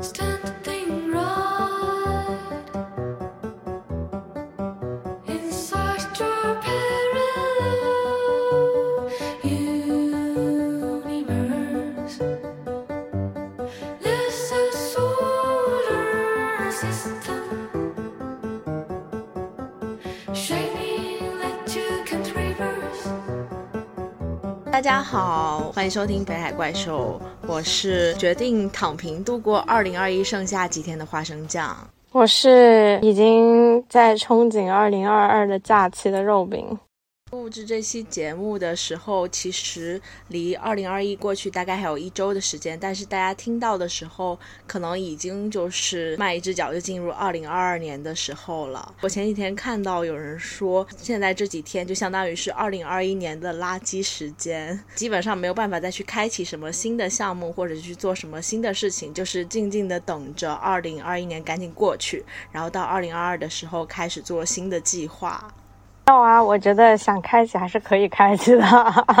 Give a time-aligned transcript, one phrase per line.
[0.00, 0.37] Stand
[24.78, 31.76] 大家好，欢迎收听《北海怪兽》，我是决定躺平度过二零二一剩下几天的花生酱。
[32.12, 36.64] 我是已经在憧憬二零二二的假期的肉饼。
[37.48, 39.98] 录制这期节目的时候，其实
[40.28, 48.94] 离2021过去大概还有一周的时间，但是大家听到的时候，可能已经就是迈一只脚就进入2022年的时候了。
[49.00, 65.50] 我前几天看到有人说，现在这几天就相当于是2021年的垃圾时间，基本上没有办法再去开启什么新的项目或者去做什么新的事情，就是静静的等着2021年赶紧过去，然后到2022的时候开始做新的计划。
[66.08, 68.64] 没有啊，我觉得想开启还是可以开启的。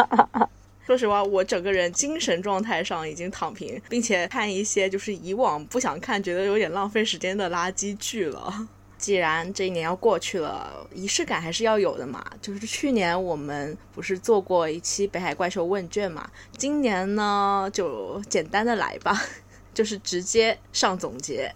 [0.86, 8.66] 说实话，我整个人精神状态上已经躺平，并且看一些就是以往不想看、觉得有点浪费时间的垃圾剧了。
[8.96, 12.24] 既然这一年要过去了，仪式感还是要有的嘛。
[12.40, 19.14] 就是去年我们不是做过一期北海怪兽问卷嘛，今年呢就简单的来吧，
[19.74, 21.54] 就是直接上总结。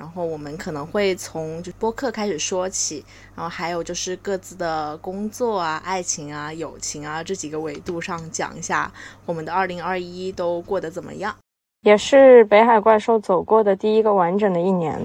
[0.00, 3.04] 然后我们可能会从就播客开始说起，
[3.36, 8.90] 然后还有就是各自的工作啊、爱情啊、友情啊这几个维度上讲一下
[9.26, 11.36] 我们的二零二一都过得怎么样。
[11.82, 14.98] 也是北海怪兽走过的第一个完整的一年。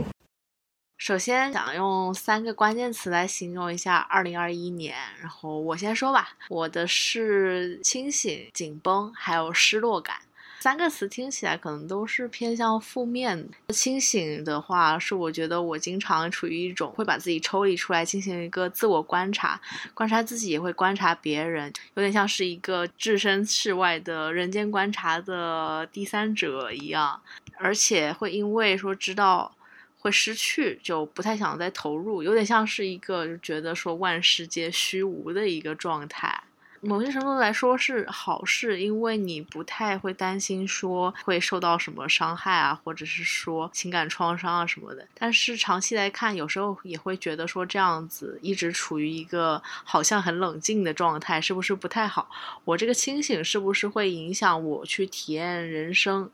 [0.97, 10.15] 首先想用三个关键词来形容一下二零二一年，然后我先说吧，我的是清醒、紧绷，还有失落感。
[10.65, 13.47] 三个词听起来可能都是偏向负面。
[13.69, 19.61] 清醒的话，是我觉得我经常处于一种会把自己抽离出来，进行一个自我观察，
[19.93, 27.21] 观察自己也会观察别人，有点像是一个置身事外的人间观察的第三者一样，
[27.57, 29.51] 而且会因为说知道。
[29.99, 36.43] 会失去，就不太想再投入，有点像是一个觉得说万事皆虚无的一个状态。
[36.85, 45.07] 某些程度来说是好事，因为你不太会担心说会受到什么伤害啊，或者是说情感创伤啊什么的。
[45.15, 52.29] 但是长期来看，有时候也会觉得说这样子一直处于一个好像很冷静的状态，是不是不太好？
[52.63, 56.29] 我这个清醒是不是会影响我去体验人生？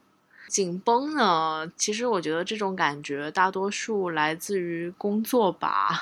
[0.49, 1.71] 紧绷呢？
[1.77, 6.01] 其实我觉得这种感觉大多数来自于工作吧。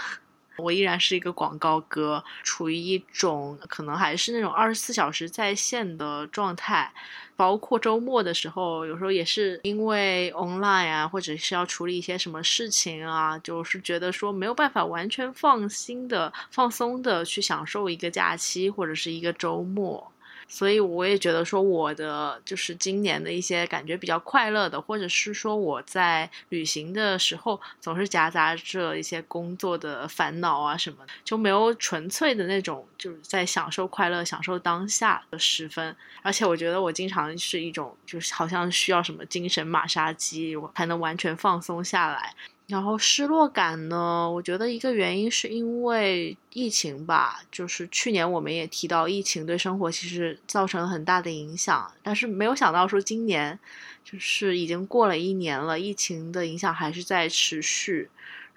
[0.62, 6.92] 我依然是一个广告哥，处于一种可能还是那种二十四小时在线的状态，
[7.36, 20.12] 包括周末的时候，有时候也是因为 online 啊，或者是要处理一些什么事情啊，就是觉得说没有办法完全放心的、放松的去享受一个假期或者是一个周末。
[20.50, 35.96] 所以我也觉得说，我的就是今年的一些感觉比较快乐的，或者是说我在旅行的时候总是夹杂着一些工作的烦恼啊什么的，就没有纯粹的那种就是在享受快乐、享受当下的时分。
[36.24, 42.34] 而且我觉得我经常是一种就是好像需要什么精神马杀鸡，我才能完全放松下来。
[42.69, 44.30] 然后失落感呢？
[44.30, 53.57] 我觉得一个原因是因为疫情吧，就是去年我们也提到疫情对生活其实造成了很大的影响，但是没有想到说今年
[54.06, 58.07] 就是已经过了一年了，疫情的影响还是在持续，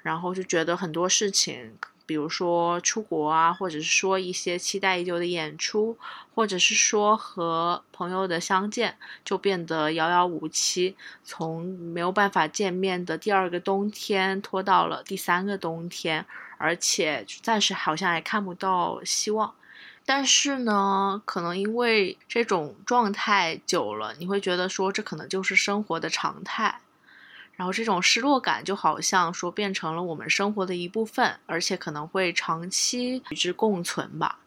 [0.03, 1.73] 然后就觉得很多事情。
[2.07, 5.97] 比如说出国啊，或者是说一些期待已久的演出，
[6.35, 10.97] 或者是说和朋友的相见，就变得遥遥无期。
[11.25, 16.27] 从没有办法见面的第二个冬天拖到了第三个冬天，
[16.59, 19.55] 而且暂时好像还看不到希望。
[20.05, 26.81] 但是呢，可能因为这种状态久了，你会觉得说这可能就是生活的常态。
[27.55, 34.39] 然后这种失落感就好像说变成了我们生活的一部分，而且可能会长期与之共存吧。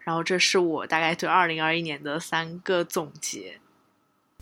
[0.00, 3.58] 然后这是我大概对二零二一年的三个总结。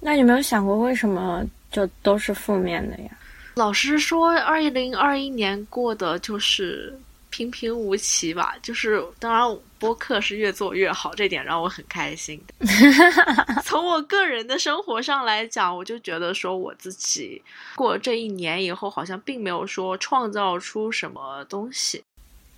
[0.00, 3.10] 那有没有想过为什么就都是负面的呀？
[3.54, 6.98] 老师说，二零二一年过的就是
[7.30, 8.54] 平平无奇吧。
[8.62, 12.66] 就是当然，播客是越做越好，这点让我很开心的。
[13.64, 17.40] 从我个人的生活上来讲，我就觉得说我自己
[17.74, 22.04] 过这一年以后，好像并没有说创造出什么东西。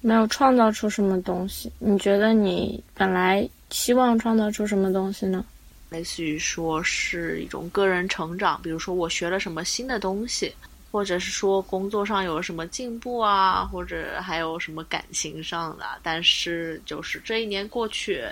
[0.00, 1.70] 没有创造出什么东西。
[1.78, 5.44] 你觉得你本来希望创造出什么东西呢？
[5.90, 10.52] 类似于说是一种个人成长，比如说我学了什么新的东西，
[10.92, 15.84] 或者是说工作上有什么进步啊，或者还有什么感情上的。
[16.02, 18.24] 但是就是这一年过去，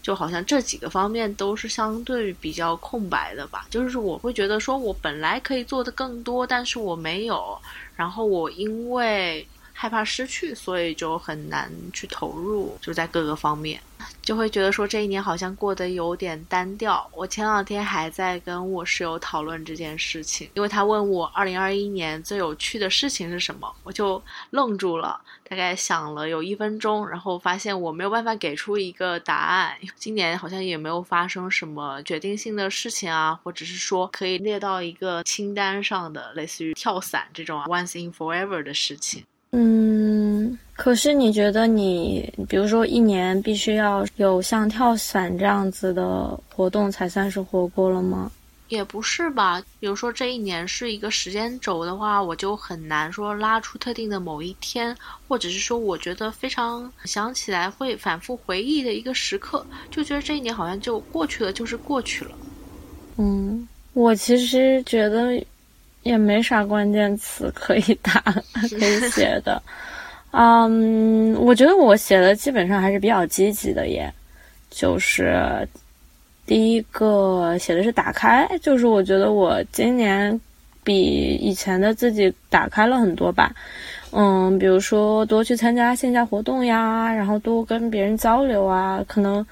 [0.00, 3.66] 就好像这几个方面都是相对比较空白的吧。
[3.68, 7.60] 就是我会觉得说我本来可以做的更多，但是我没有，
[7.96, 9.46] 然后我因为。
[9.78, 13.78] 害怕失去，所以就很难去投入，就在各个方面，
[14.22, 17.06] 就会觉得说这一年好像过得有点单调。
[17.12, 29.76] 我前两天还在跟我室友讨论这件事情，因为他问我二零二一年最有趣的事情是什么，我就愣住了，大概想了有一分钟，然后发现我没有办法给出一个答案。
[29.94, 39.22] 今年好像也没有发生什么决定性的事情啊，或者是说可以列到一个清单上的，类似于跳伞这种 once in forever 的事情。
[39.58, 48.30] 嗯，可是你觉得你，比如说一年必须要有像跳伞这样子的活动才算是活过了吗？
[48.68, 49.62] 也不是吧。
[49.80, 54.94] 比如说这一年是一个时间轴的话，我就很难说拉出特定的某一天，
[55.26, 62.32] 或者是说我觉得非常想起来会反复回忆的一个时刻，就觉得这一年好像就过去了，就是过去了。
[63.16, 65.42] 嗯，我其实觉得。
[66.06, 68.22] 也没啥关键词可以打，
[68.78, 69.60] 可以写的。
[70.30, 74.12] 嗯，我觉得我写的基本上还是比较积极的耶。
[74.70, 75.66] 就是
[76.46, 80.40] 第一个写的是打开，就是我觉得我今年
[80.84, 83.52] 比以前的自己打开了很多吧。
[84.12, 89.44] 嗯，比如说多去参加线下活动呀，然后多跟别人交流啊，可能。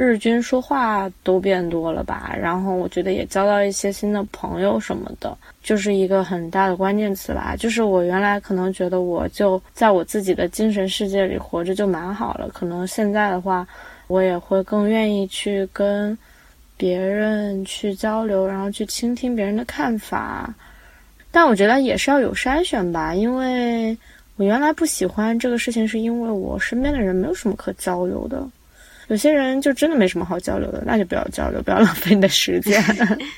[0.00, 7.56] 日均说话都变多了吧，然后我觉得也交到一些新的朋友什么的，就是一个很大的关键词吧。
[7.58, 13.66] 就是我原来可能觉得我就在我自己的精神世界里活着就蛮好了，可能现在的话，
[14.06, 16.16] 我也会更愿意去跟
[16.76, 20.54] 别人去交流，然后去倾听别人的看法。
[21.32, 23.98] 但我觉得也是要有筛选吧，因为
[24.36, 28.46] 我原来不喜欢这个事情，是因为我身边的人没有什么可交流的。
[29.08, 32.82] 有些人就真的没什么好交流的，那就不要交流，不要 浪费你的时间。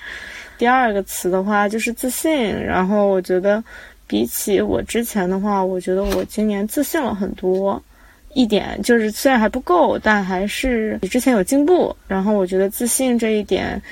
[0.58, 3.64] 第二个词的话就是自信，然后我觉得
[4.06, 7.82] 比起我之前的话，我觉得我今年自信了很多。
[8.32, 11.96] 一点就是虽然还不够，但还是比之前有进步。
[12.06, 13.82] 然后我觉得自信这一点，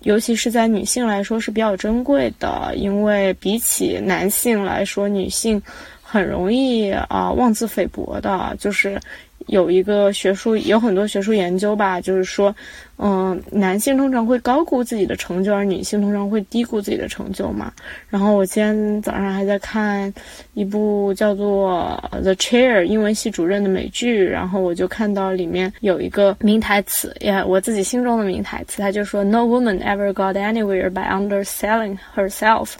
[0.00, 5.60] 尤其是在女性来说是比较珍贵的，因为比起男性来说，女性
[6.00, 9.00] 很容易啊妄自菲薄的，就是。
[9.46, 12.54] 有一个学术，有很多学术研究吧，就是说。
[13.04, 17.72] 嗯，男性通常会高估自己的成就，而女性通常会低估自己的成就嘛。
[18.08, 20.14] 然后我今天早上还在看
[20.54, 32.74] 一部叫做《The Chair》英文系主任的美剧，然后我就看到里面有一个名台词，也我自己心中的名台词，他就说：“No woman ever got anywhere by underselling herself。”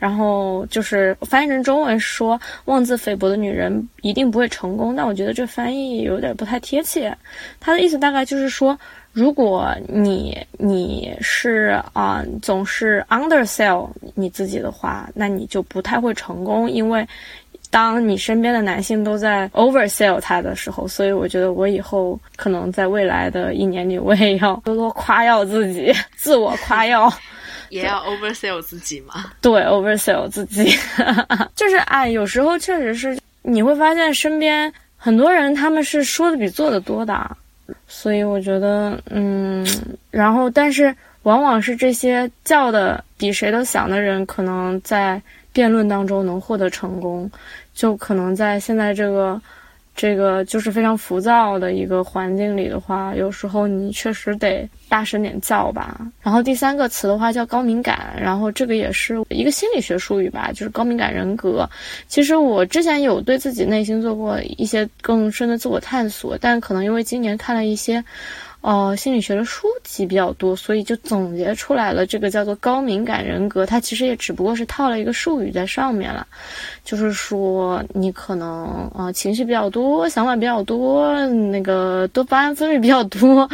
[0.00, 7.14] 然后就是翻译成中文说：“妄自菲薄的女人一定不会成功。”但我觉得这翻译有点不太贴切。
[7.60, 8.78] 他的意思大概就是说。
[9.16, 17.08] 如果你你是啊总是 undersell 你自己的话，那你就不太会成功，因为
[17.70, 27.10] 当你身边的男性都在 oversell 他的时候，所以我觉得我以后可能在未来的一年里，我也要多多夸耀自己，自我夸耀，
[27.70, 29.32] 也要 oversell 自己嘛？
[29.40, 30.76] 对，oversell 自己，
[31.56, 37.34] 就是哎，有时候确实是你会发现身边很多人他们是说的比做的多的。
[37.86, 39.66] 所以我觉得，嗯，
[40.10, 45.20] 然后，但是往往是这些叫的比谁都响的人，可能在
[45.52, 47.30] 辩论当中能获得成功，
[47.74, 49.40] 就可能在现在这个。
[49.96, 55.98] 这个就是非常浮躁的一个环境里的话，有时候你确实得大声点叫吧。
[56.22, 61.68] 然后第三个词的话叫高敏感，然后这个也是一个心理学术语吧，就是高敏感人格。
[62.06, 68.04] 其实我之前有对自己内心做过一些更深的自我探索，但可能因为今年看了一些。
[68.66, 73.64] 哦，心理学的书籍比较多，所以就总结出来了这个叫做高敏感人格。
[73.64, 76.26] 它其实也只不过是套了一个术语在上面了，
[76.84, 83.48] 就是说你可能啊情绪比较多，想法比较多，那个多巴胺分泌比较多，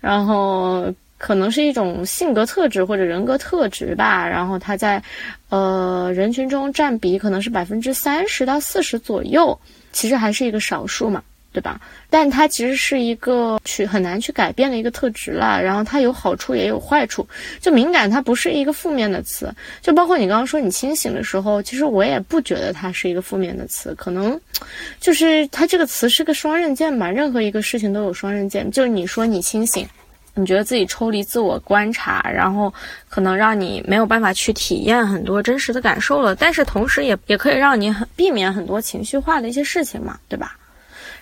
[0.00, 4.28] 然后可能是一种性格特质或者人格特质吧。
[4.28, 5.02] 然后它在
[5.48, 9.58] 呃人群中占比可能是百分之三十到四十左右，
[9.92, 11.22] 其实还是一个少数嘛。
[11.50, 11.80] 对吧？
[12.10, 15.60] 但它其实是一个去很难去改变的一个特质了。
[15.62, 17.26] 然后它有好处也有坏处。
[17.60, 19.52] 就敏感，它不是一个负面的词。
[19.80, 23.94] 就包括你刚刚说你清醒的时候，其实我也不觉得它是一个负面的词。
[23.94, 24.38] 可能
[25.00, 27.10] 就是它这个词是个双刃剑吧。
[27.10, 28.70] 任何一个事情都有双刃剑。
[28.70, 29.88] 就是你说你清醒，
[30.34, 32.72] 你觉得自己抽离自我观察，然后
[33.08, 40.56] 可能让你没有办法去体验很多真实的感受了，但是同时也也可以让你很避免很多情绪化的一些事情嘛，对吧？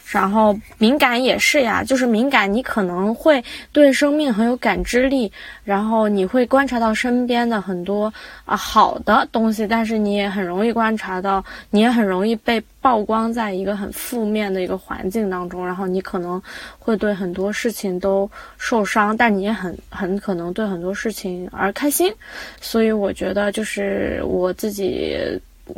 [0.09, 5.31] 然后敏感也是呀，就是敏感，你可能会对生命很有感知力，
[5.65, 8.13] 然后你会观察到身边的很多
[8.45, 16.41] 啊好的东西，但是你也很容易观察到，你也很容易被曝光在一个很负面的一个环境当中，然后你可能
[16.79, 22.13] 会对很多事情都受伤，但你也很很可能对很多事情而开心，
[22.61, 25.19] 所以我觉得就是我自己。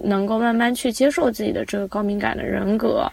[0.03, 3.11] 能够慢慢去接受自己的这个高敏感的人格，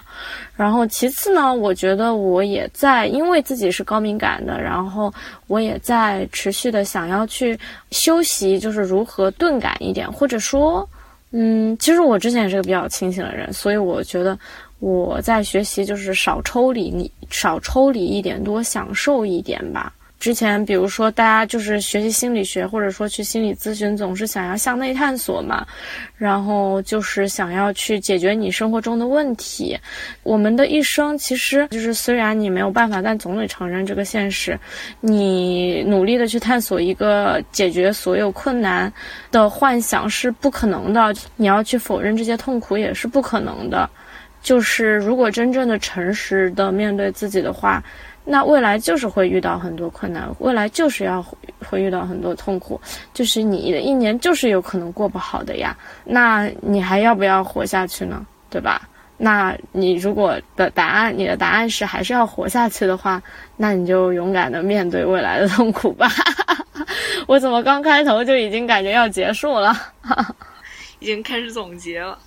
[0.55, 5.13] 然后其次呢，我觉得我也在因为自己是高敏感的，然后
[5.47, 7.57] 我也在持续的想要去
[7.91, 10.87] 修习，就是如何钝感一点，或者说，
[11.31, 14.37] 嗯，其实我之前也是个比较清醒的人，所以我觉得
[14.79, 19.93] 我在学习就是少抽离，你少抽离一点，多享受一点吧。
[20.25, 25.63] 之前，比如说，大家就是学习心理学，或者说去心理咨询，总是想要向内探索嘛，
[26.17, 29.77] 然后就是想要去解决你生活中的问题。
[30.23, 34.59] 我们的一生其实就是，虽然你没有办法，但总得承认这个现实。
[34.99, 38.91] 你努力的去探索一个解决所有困难
[39.29, 43.87] 的幻想是不可能的，你要去否认这些痛苦也是不可能的。
[44.41, 47.83] 就是如果真正的诚实的面对自己的话。
[48.25, 51.23] 那未来就是会遇到很多困难，未来就是要
[51.69, 52.81] 会遇到很多痛苦，
[53.13, 55.77] 就是你的一年就是有可能过不好的呀。
[56.03, 58.25] 那你还要不要活下去呢？
[58.49, 58.89] 对吧？
[59.17, 63.21] 那你如果的答案，你的答案是还是要活下去的话，
[63.55, 66.09] 那你就勇敢的面对未来的痛苦吧。
[67.27, 69.73] 我怎么刚开头就已经感觉要结束了？
[70.99, 72.17] 已经开始总结了。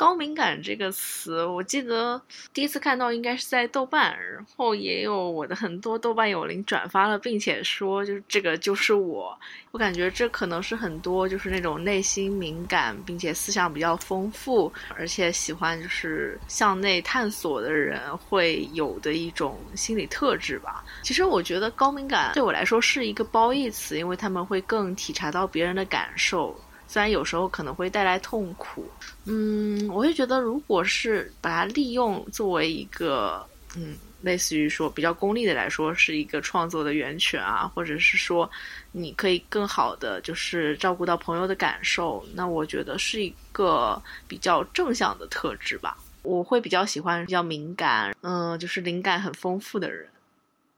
[0.00, 2.18] 高敏感这个词，我记得
[2.54, 9.38] 第一次看到应该是在豆瓣，然后也有我的很多豆瓣友邻转发了，并且说就是这个就是我。
[9.72, 20.82] 我感觉这可能是很多就是那种内心敏感，并且思想比较丰富，而且喜欢就是向内探索的人会有的一种心理特质吧。
[21.02, 26.58] 其实我觉得高敏感对我来说是一个褒义词，因为他们会更体察到别人的感受。
[26.90, 28.84] 虽然有时候可能会带来痛苦，
[29.24, 38.50] 嗯，我会觉得，如果是把它利用作为一个，嗯，类似于说比较功利的来说，是一个创作的源泉啊，或者是说
[38.90, 45.96] 你可以更好的就是照顾到朋友的感受，那我觉得是一个比较正向的特质吧。
[46.22, 50.08] 我会比较喜欢比较敏感，嗯，就是灵感很丰富的人。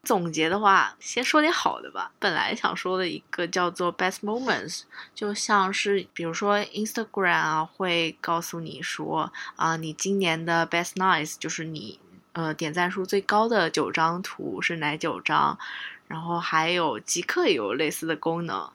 [0.03, 2.11] 总结的话，先说点好的吧。
[2.19, 4.81] 本来想说的一个叫做 best moments，
[5.15, 11.97] 就像是比如说 Instagram 啊，会告诉你说啊，你今年的 best nice 就是你
[12.33, 15.57] 呃点赞数最高的九张图是哪九张，
[16.09, 18.69] 然后还有极客也有类似的功能，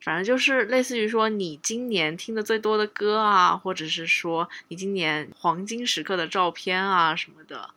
[0.00, 7.70] 反正就是类似于说你今年听的最多的歌啊，或者是说你今年黄金时刻的照片啊什么的。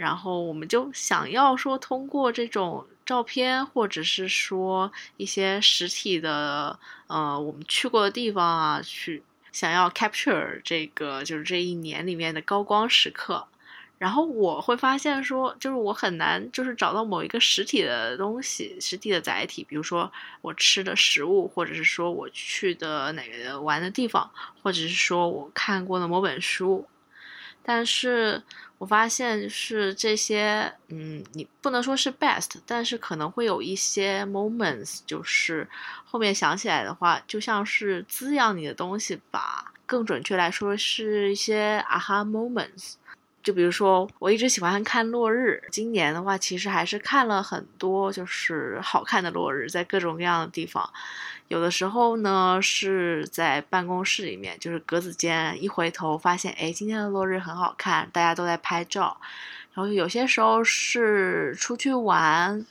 [0.00, 13.46] 然后我们就想要说，通过这种照片，或者是说一些实体的，呃，我们去过的地方啊，去想要 capture 这个就是这一年里面的高光时刻。
[13.98, 24.30] 然后我会发现说，就是我很难就是找到某一个实体的东西，实体的载体，比如说我吃的食物，或者是说我去的哪个玩的地方，
[24.62, 26.86] 或者是说我看过的某本书。
[27.62, 28.42] 但是
[28.78, 35.68] 我发现是这些，嗯，你不能说是 best，但是可能会有一些 moments，就是
[36.04, 39.72] 后面想起来的话，就像是滋养你的东西吧。
[39.86, 42.94] 更准确来说，是一些 aha moments。
[43.42, 50.88] 就比如说，我一直喜欢看落日，今年的话，其实还是看了很多，就是好看的落日，在各种各样的地方。
[51.48, 59.20] 有的时候呢是在办公室里面，就是格子间，一回头发现，哎，今天的落日很好看，大家都在拍照。
[59.72, 62.64] 然后有些时候是出去玩，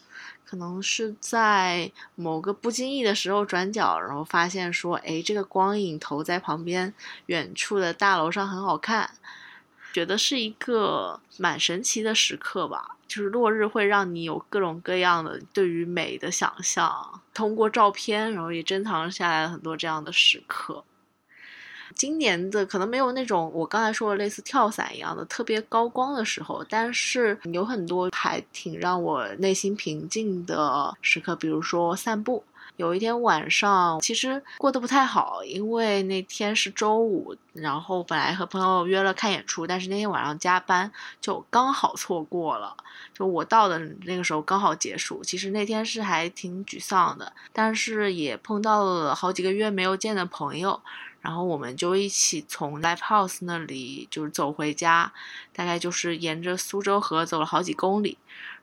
[0.45, 6.93] 可能是在某个不经意的时候转角，然后发现说，哎，这个光影投在旁边
[7.25, 9.09] 远处的大楼上很好看，
[10.00, 12.96] 觉得是一个蛮神奇的时刻吧。
[13.06, 20.84] 就是落日会让你有各种各样的对于美的想象，通过照片，然后也珍藏下来了很多这样的时刻。
[21.96, 32.44] 今年的可能没有那种我刚才说的类似跳伞一样的特别高光的时候，但是有很多还挺让我内心平静的时刻，比如说散步。
[32.79, 42.77] 有一天晚上，其实过得不太好，因为那天是周五，然后本来和朋友约了看演出，但是那天晚上加班，就刚好错过了。
[43.13, 50.81] 就我到的那个时候刚好结束，其实那天是还挺沮丧的，但是也碰到了好几个月没有见的朋友，
[51.19, 55.12] 然后我们就一起从 Live House 那里就是走回家，
[55.51, 58.17] 大概就是沿着苏州河走了好几公里。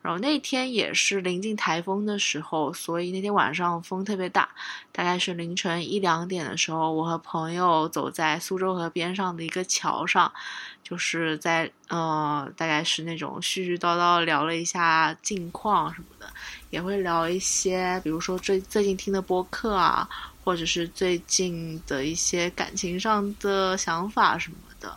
[0.06, 4.48] 然后那天也是临近台风的时候，所以那天晚上风特别大，
[4.92, 10.32] 大概是凌晨一两点的时候，我和朋友走在苏州河边上的一个桥上，
[10.80, 16.32] 就是在呃，大概是那种絮絮叨叨聊了一下近况什么的，
[16.70, 20.08] 也会聊一些，比如说最最近听的播客啊，
[20.44, 24.96] 或者是最近的一些感情上的想法什么的，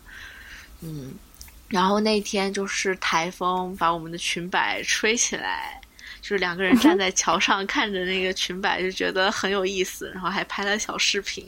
[0.81, 1.15] 嗯。
[1.69, 5.79] 然后那天就是台风把我们的裙摆吹起来，
[6.19, 11.45] 就是两个人站在桥上看着那个裙摆，就觉得很有意思，然后还拍了小视频。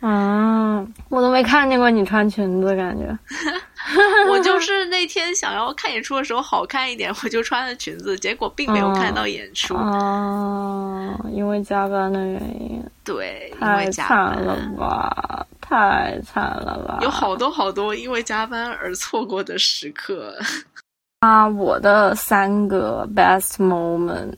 [0.00, 3.06] 啊，我都没看见过你穿裙子，感觉。
[4.30, 9.74] 我就是那天想要看演出的时候好看一点，我就穿了裙子，结果并没有看到演出。
[9.74, 12.82] 哦，因为加班的原因。
[13.04, 16.98] 对，因太为加惨班了吧，太惨了吧。
[17.02, 20.34] 有好多好多因为加班而错过的时刻。
[21.20, 24.32] 啊，我的三个 best moment，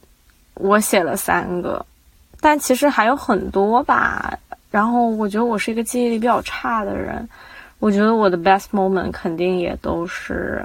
[0.55, 1.85] 我写了三个，
[2.41, 4.37] 但其实还有很多吧。
[4.77, 7.27] 然后我觉得我是一个记忆力比较差的人，
[7.79, 10.63] 我觉得我的 best moment 肯定也都是，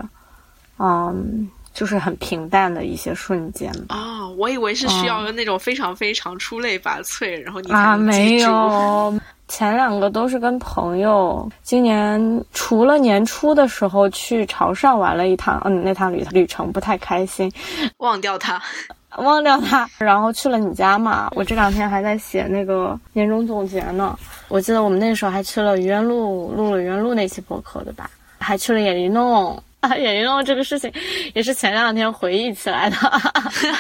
[0.80, 3.96] 嗯，就是很平淡的一些瞬间吧。
[3.96, 8.44] 啊、我以为是需要那种非常非常出类拔萃，然后你才啊，能记没住。
[8.48, 9.20] 有，
[9.52, 11.46] 前两个都是跟朋友。
[11.62, 17.52] 今年除了年初的时候去潮汕玩了一趟，嗯，那趟旅旅程不太开心，
[17.98, 18.62] 忘掉它。
[19.20, 21.30] 忘掉它，然后去了你家嘛。
[21.36, 24.18] 我这两天还在写那个年终总结呢。
[24.48, 28.10] 我记得我们那时候还去了愚园路，录了愚园路那期播客，对吧？
[28.40, 30.94] 还去了野梨弄 啊，野梨弄这个事情
[31.34, 32.96] 也是前两天回忆起来的。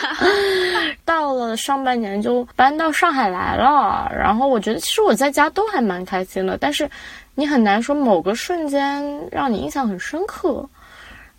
[1.06, 6.90] 到了上半年就搬到上海来了，然后我觉得其实我在家都还蛮开心的，但是
[7.36, 10.68] 你很难说某个瞬间让你印象很深刻。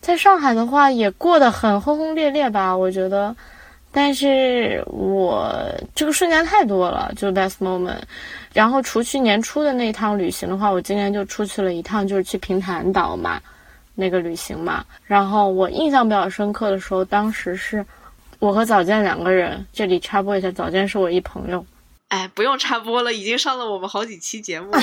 [0.01, 3.35] 在上海的话也过得很轰轰烈烈吧，我觉得。
[3.95, 5.55] 但是我
[5.95, 8.01] 这个瞬间太多了，就 best moment。
[8.55, 13.39] 然后除去年初的那一趟旅行的话，我今年就出去了一趟，就是去平潭岛嘛，
[13.95, 14.85] 那个旅行嘛。
[15.07, 17.85] 然后我印象比较深刻的时候，当时是
[18.39, 19.65] 我和早见两个人。
[19.73, 21.65] 这里插播一下，早见是我一朋友。
[22.09, 24.81] 哎，不用插播了，已经上了我们好几期节目了。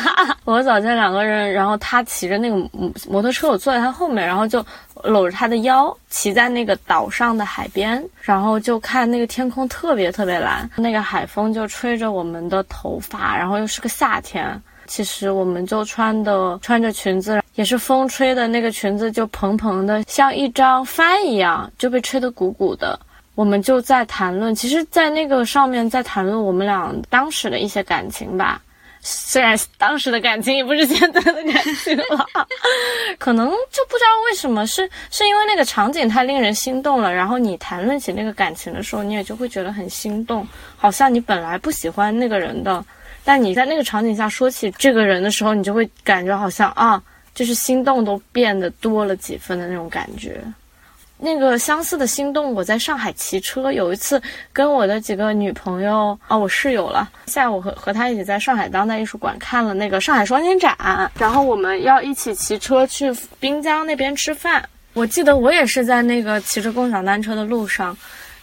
[0.44, 4.62] 我和早见两个人，然后他骑着那个摩摩托车，我坐在他后面，然后就
[5.02, 22.98] 搂着他的腰，骑在那个岛上的海边，然后就看那个天空特别特别蓝，那个海风就吹着我们的头发，然后又是个夏天，其实我们就穿的穿着裙子，也是风吹的那个裙子就蓬蓬的，像一张帆一样，就被吹得鼓鼓的。
[23.36, 28.60] 我们就在谈论，其实，在那个上面在谈论我们俩当时的一些感情吧。
[29.00, 32.26] 虽然当时的感情也不是现在的感情了，
[33.16, 40.44] 可能就不知道为什么，是是因为那个场景太令人心动了，然后你谈论起那个感情的时候，你也就会觉得很心动，
[40.76, 42.84] 好像你本来不喜欢那个人的，
[43.28, 47.02] 但你在那个场景下说起这个人的时候，你就会感觉好像啊，
[47.34, 50.40] 就是心动都变得多了几分的那种感觉。
[51.18, 54.18] 那个相似的心动，我在上海骑车，有一次
[54.50, 60.74] 跟我的几个女朋友啊，我室友了，下午和和她一起在上海当代艺术馆看了那个上海双年展，
[61.18, 64.66] 然后我们要一起骑车去滨江那边吃饭。
[64.94, 67.94] 我记得我也是在那个骑着共享单车的路上，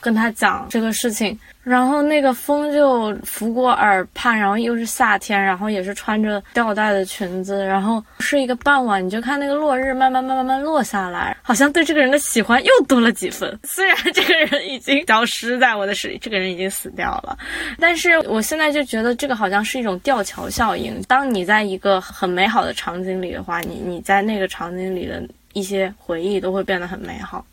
[0.05, 13.57] 跟他讲这个事情，然后那个风就拂过耳畔，然后又是夏天，然后也是穿着吊带的裙子，然后是一个傍晚，你就看那个落日慢慢慢慢慢落下来，好像对这个人的喜欢又多了几分。
[13.65, 17.35] 虽然这个人已经消失在我的视，这个人已经死掉了，
[17.79, 21.01] 但是我现在就觉得这个好像是一种吊桥效应。
[21.07, 27.43] 当你在一个很美好的场景里的话，你你在那个场景里的一些回忆都会变得很美好。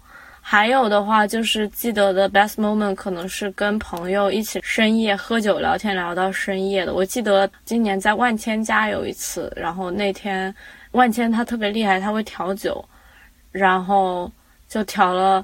[0.53, 6.93] 还有的话，就是记得的 best moment 可能是跟朋友一起深夜喝酒聊天聊到深夜的。
[6.93, 10.55] 我记得今年在万千家有一次，然后那天
[10.91, 12.85] 万千他特别厉害，他会调酒，
[13.51, 14.31] 然后
[14.69, 15.43] 就调了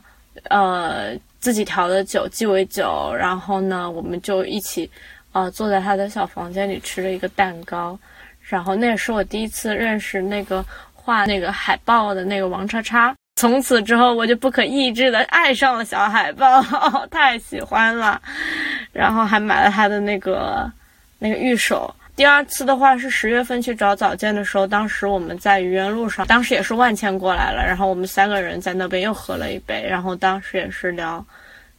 [0.51, 4.91] 呃自己调的酒鸡尾酒，然后呢我们就一起
[5.33, 7.99] 呃坐在他的小房间里吃了一个蛋糕。
[8.43, 13.17] 然后那也是我第一次认识那个画那个海报的那个王叉叉。
[13.39, 16.61] 从此之后，我就不可抑制的爱上了小海豹，
[17.09, 18.21] 太喜欢了。
[18.93, 20.69] 然后还买了他的那个
[21.21, 21.95] 那个玉手。
[22.17, 31.25] 第二次的话是十月份去找早见的时候，当时我们在愚园路上，当时也是万茜过来了，然后我们三个人在那边又喝了一杯，然后当时也是聊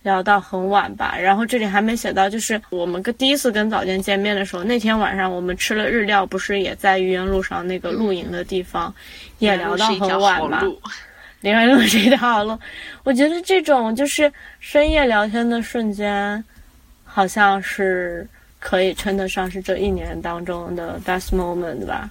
[0.04, 1.18] 聊到很晚吧。
[1.20, 8.96] 然后这里还没写到，就是我们跟第一次跟早见见面的时候，那天晚上我们吃了日料，不是也在愚园路上那个露营的地方，
[9.40, 10.64] 也聊到很晚吧。
[11.42, 12.60] 林园路这条路，
[13.04, 16.44] 我觉得这种就是深夜聊天的瞬间，
[17.06, 18.28] 好像是
[18.60, 22.10] 可以称得上是这一年当中的 best moment 吧。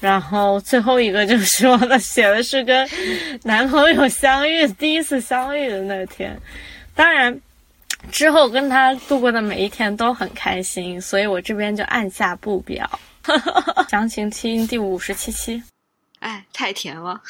[0.00, 2.88] 然后最后一个就是我的写的是跟
[3.42, 6.36] 男朋友相遇第一次相遇的那天，
[6.94, 7.38] 当然
[8.10, 12.98] 之后跟他度过的每一天都很开心，所以我这边就按下不表。
[13.90, 15.62] 详情听第五十七期。
[16.20, 17.20] 哎，太甜了。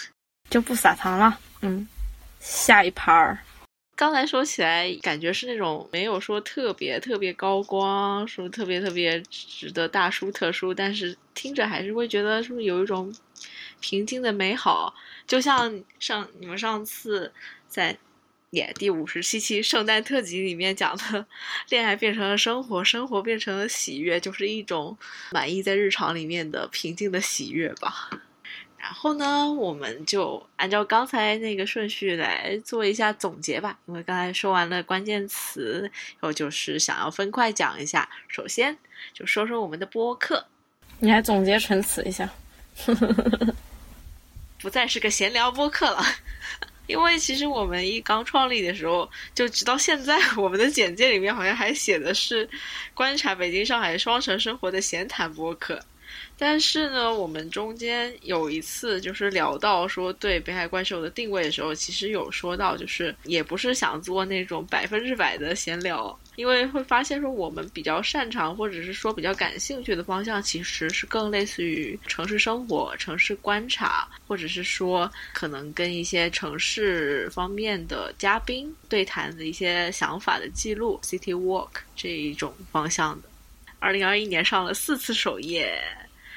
[0.50, 1.86] 就不撒糖了，嗯，
[2.40, 3.38] 下一盘儿。
[3.94, 13.14] 刚才说起来，感觉是那种没有说特别特别高光，说特别特别值得大书特书，但是听着还是会觉得是不是有一种
[13.78, 14.94] 平静的美好？
[15.26, 17.30] 就像上你们上次
[17.68, 17.96] 在
[18.50, 21.26] 演第五十七期圣诞特辑里面讲的，
[21.68, 24.96] 恋爱变成了生活，生活变成了喜悦，就是一种
[25.30, 28.10] 满意在日常里面的平静的喜悦吧。
[28.80, 33.78] 然后呢，我们就按照刚才那个顺序来做一下总结吧。
[33.84, 35.82] 因为刚才说完了关键词，
[36.18, 38.08] 然后就是想要分块讲一下。
[38.26, 38.76] 首先
[39.12, 40.46] 就说说我们的播客，
[40.98, 42.28] 你还总结陈词一下，
[44.58, 46.02] 不再是个闲聊播客了。
[46.86, 52.48] 因为其实我们一刚创立的时候，就直到现在， 我们的简介里面好像还写的是
[52.94, 55.78] 观察北京、上海双城生活的闲谈播客。
[56.42, 83.28] 但是呢，我们中间有一次就是聊到说对北海怪兽的定位的时候，其实有说到，就是也不是想做那种百分之百的闲聊，因为会发现说我们比较擅长或者是说比较感兴趣的方向，其实是更类似于城市生活、城市观察，或者是说可能跟一些城市方面的嘉宾对谈的一些想法的记录，City Walk 这一种方向的。
[83.78, 85.78] 二零二一年上了四次首页。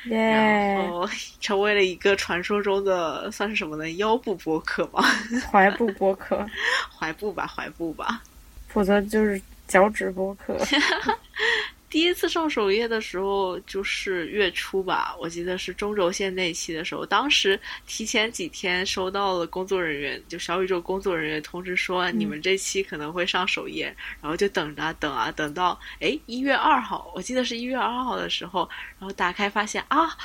[0.10, 1.08] 然后
[1.40, 3.90] 成为了一个传说中的算是什么呢？
[3.92, 5.04] 腰部播客吗？
[5.52, 6.46] 踝部播客，
[7.00, 8.22] 踝部吧，踝部吧，
[8.68, 10.58] 否则就是脚趾播客。
[11.94, 30.18] 第一次上首页的时候就是月初吧，我记得是中轴线那期的时候，当时提前几天收到了工作人员，就小宇宙工作人员通知说你们这期可能会上首页，然后就等着等啊等到哎一月二号，我记得是一月二号的时候，然后打开发现啊，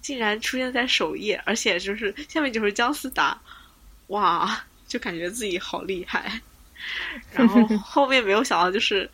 [0.00, 3.38] 竟然出现在首页，而且就是下面就是姜思达，
[4.06, 6.40] 哇，就感觉自己好厉害，
[7.34, 9.10] 然后后面没有想到就是。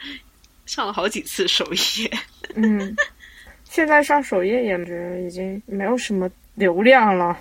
[0.68, 2.18] 上了好几次首页，
[2.54, 2.94] 嗯，
[3.64, 7.34] 现在上首页也觉已经没有什么流量了，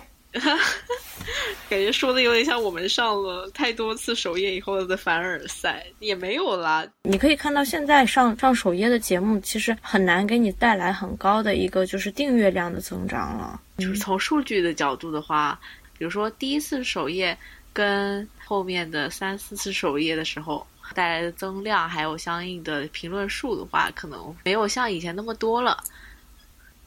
[1.68, 6.86] 感觉说的有点像我们上了太多次首页以后的凡尔赛，也没有啦。
[7.02, 13.60] 你可以看到现在上上首页的节目，其实很难给你带来很高的一个就是订阅量的增长了。
[13.76, 15.60] 就是从数据的角度的话，
[15.98, 17.36] 比如说第一次首页
[17.74, 20.66] 跟后面的三四次首页的时候。
[20.94, 25.82] 带来的增量还有相应的评论数的话，可能没有像以前那么多了。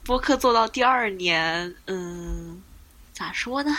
[0.03, 2.61] 播客做到第二年，嗯，
[3.13, 3.71] 咋说呢？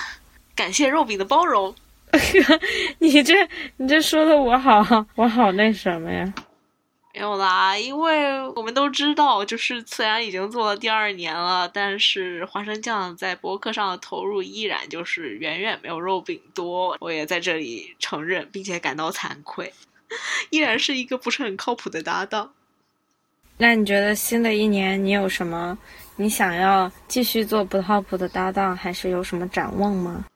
[0.54, 1.74] 感谢肉饼的包容。
[2.98, 3.34] 你这
[3.78, 6.32] 你这说的我好我好那什么呀？
[7.14, 16.96] 没有啦，因为我们都知道，就是虽然已经做了第二年了，但是花生酱在博客上的投入依然就是远远没有肉饼多。
[17.00, 19.72] 我也在这里承认，并且感到惭愧。
[20.50, 22.52] 依然是一个不是很靠谱的搭档。
[23.58, 25.78] 那你觉得新的一年你有什么？
[26.16, 30.26] 你想要继续做不靠谱的搭档，还是有什么展望吗？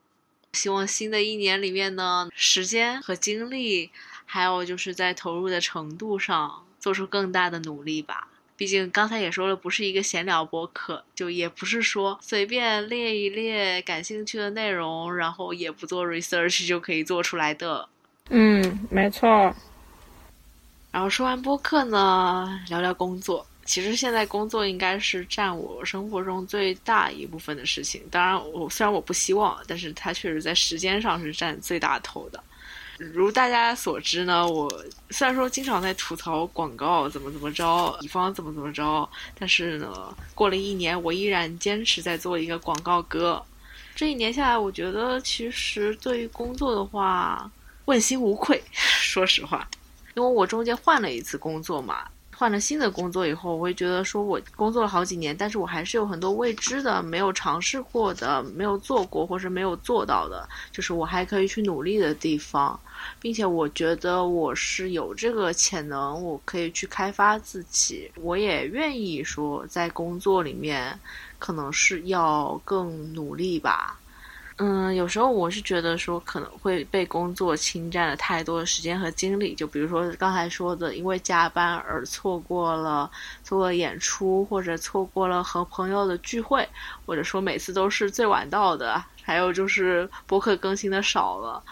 [0.52, 3.90] 希望新的一年里面呢，时间和精力，
[4.24, 8.28] 还有就是在投入的程度上，做出更大的努力吧。
[8.56, 17.88] 毕竟刚才也说了，不是一个闲聊博客，就也不是说随便列一列感兴趣的内容，然后也不做 research 就可以做出来的。
[18.28, 19.28] 嗯，没错。
[20.90, 23.46] 然后说完播客呢，聊聊工作。
[23.64, 28.00] 其实现在工作应该是占我生活中最大一部分的事情。
[28.10, 32.42] 当然，我虽然我不希望，但是它确实在时间上是占最大头的。
[32.98, 34.72] 如大家所知呢，我
[35.10, 39.06] 虽然说经常在吐槽广告怎么怎么着，乙方怎么怎么着，
[39.38, 43.44] 但是呢，过了一年，我依然坚持在做一个广告哥。
[43.94, 47.50] 这一年下来，我觉得其实对于工作的话，
[47.86, 48.62] 问心无愧。
[48.72, 49.68] 说实话，
[50.14, 52.06] 因为我中间换了一次工作嘛。
[52.38, 62.78] 换了新的工作以后，我会觉得说，我工作了好几年，但是我还是有很多未知的、没有尝试过的、没有做过或是没有做到的，就是我还可以去努力的地方，
[63.18, 71.00] 并且我觉得我是有这个潜能，我可以去开发自己，我也愿意说在工作里面，
[71.38, 73.98] 可能是要更努力吧。
[74.58, 83.10] 嗯，有时候我是觉得说可能会被工作侵占了太多的时间和精力，就比如说刚才说的，因为加班而错过了
[83.44, 86.66] 错过演出，或者错过了和朋友的聚会，
[87.04, 91.62] 或者说每次都是最晚到的，还有就是博客更新的少了。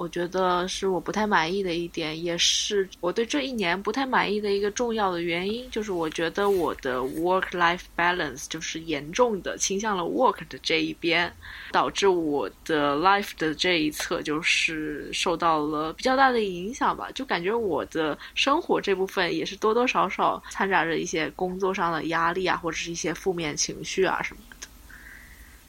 [0.00, 11.30] 我觉得是我不太满意的一点，也是我对这一年不太满意的一个重要的原因，就是我觉得我的 work-life balance 就是严重的倾向了 work 的这一边，
[11.70, 24.68] 导致我的 life 的这一侧就是受到了比较大的影响吧，就感觉我的生活这部分也是多多少少掺杂着一些工作上的压力啊，或者是一些负面情绪啊什么的。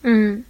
[0.04, 0.41] 嗯。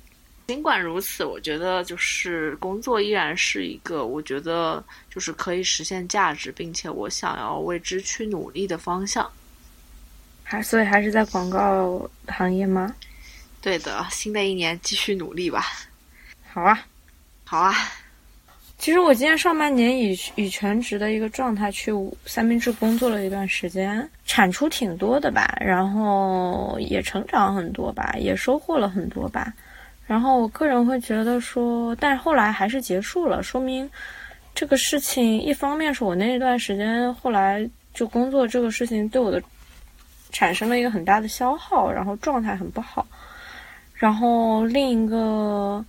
[0.52, 9.32] 尽管如此，我觉得就是工作依然是一个我觉得就是可以实现价值，并且我想要为之去努力的方向。
[10.44, 12.94] 还所以还是在广告行业吗？
[13.62, 15.66] 对的，新的一年继续努力吧。
[16.52, 16.86] 好啊，
[17.46, 17.74] 好啊。
[18.78, 21.94] 其实我今年上半年以以全职的一个状态去
[22.26, 29.54] 三明治工作了一段时间，产出挺多的吧，然后也成长很多吧，也收获了很多吧。
[30.12, 33.90] 然后我个人会觉得说，但是后来还是结束了，说明
[34.54, 39.42] 这个事情一方面是我那一段时间后来就工作这个事情对我的
[40.30, 43.08] 产生了一个很大的消耗，然后状态很不好。
[43.94, 45.82] 然后另一个，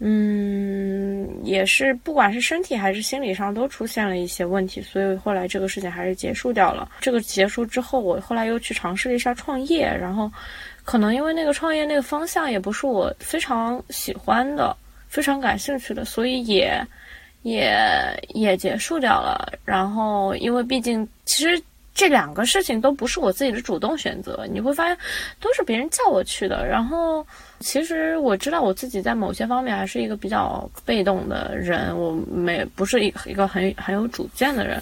[0.00, 6.90] 嗯，也是不管是身体还是心理上都出现了一些问题，所以后来这个事情还是结束掉了。
[6.98, 10.28] 这个结束之后，我后来又去尝试了一下创业，然后。
[10.88, 14.74] 可能因为那个创业那个方向也不是我非常喜欢的、
[15.06, 16.82] 非常感兴趣的，所以也
[17.42, 17.78] 也
[18.28, 19.52] 也结束掉了。
[19.66, 24.96] 然后，因为毕竟其实这两个事情都不是我自己的主动选择，你会发现
[25.40, 26.66] 都是别人叫我去的。
[26.66, 27.22] 然后，
[27.60, 34.80] 其实我知道我自己在某些方面还是一个比较被动的人，我没不是一一个很很有主见的人。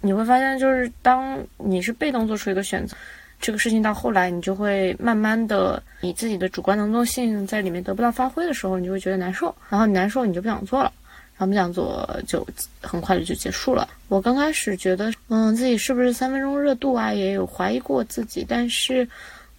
[0.00, 2.96] 你会发现，就是当你是被动做出一个选择。
[3.40, 10.92] 这个事情到后来，你就会慢慢的，你自己的主观能动性在里面得不到发挥的时候，你就会觉得难受，然后你难受，你就不想做了，
[11.36, 12.46] 然后不想做，就
[12.82, 13.88] 很快的就结束了。
[14.08, 19.08] 我刚开始觉得，嗯，自己是不是三分钟热度啊，也有怀疑过自己，但是，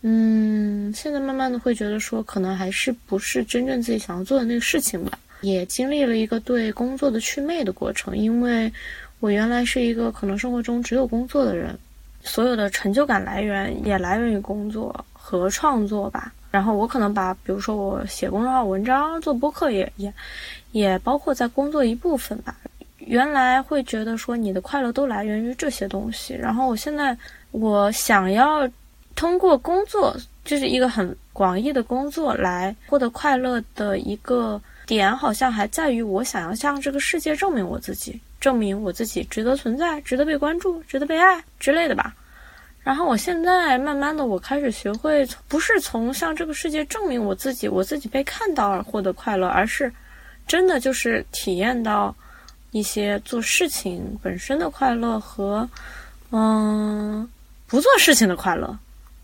[0.01, 5.17] 嗯，现在慢慢的会觉得说，可能还是不是真正自己想要做的那个事情吧。
[5.41, 8.69] 也经历了一个对工作的祛魅的过程，因为
[9.21, 11.79] 我原来是一个可能生活中只有工作的人。
[12.23, 16.33] 所有的成就感来源也来源于工作和创作吧。
[16.51, 20.11] 然后我可能把，比如说我写公众号文章、做播客也也
[20.71, 22.55] 也包括在工作一部分吧。
[22.97, 27.15] 原来会觉得说你的快乐都来源于这些东西，然后我现在
[27.51, 28.69] 我想要
[29.15, 38.19] 通过工作，就是一个很广义的工作来获得快乐的一个点，好像还在于我想要向这个世界证明我自己。
[38.39, 42.15] 证明我自己值得存在，值得被关注，值得被爱之类的吧。
[42.81, 49.91] 然后我现在慢慢的，我开始学会，不是从向这个世界证明我自己，我自己被看到而获得快乐，而是
[50.47, 52.15] 真的就是体验到
[52.71, 55.69] 一些做事情本身的快乐和
[56.31, 57.29] 嗯
[57.67, 58.79] 不做事情的快乐，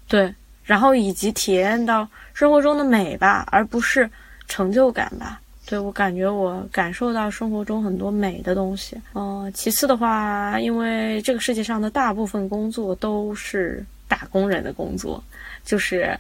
[0.08, 4.08] 对，然后以及体验到生活中的美吧，而不是
[4.48, 5.40] 成就感吧。
[5.68, 8.96] 对我感觉，我感受到生活中很多美的东西。
[9.14, 15.24] 呃，其次的话，因为这个世界上的大部分工作都是打工人的工作，
[15.64, 16.16] 就是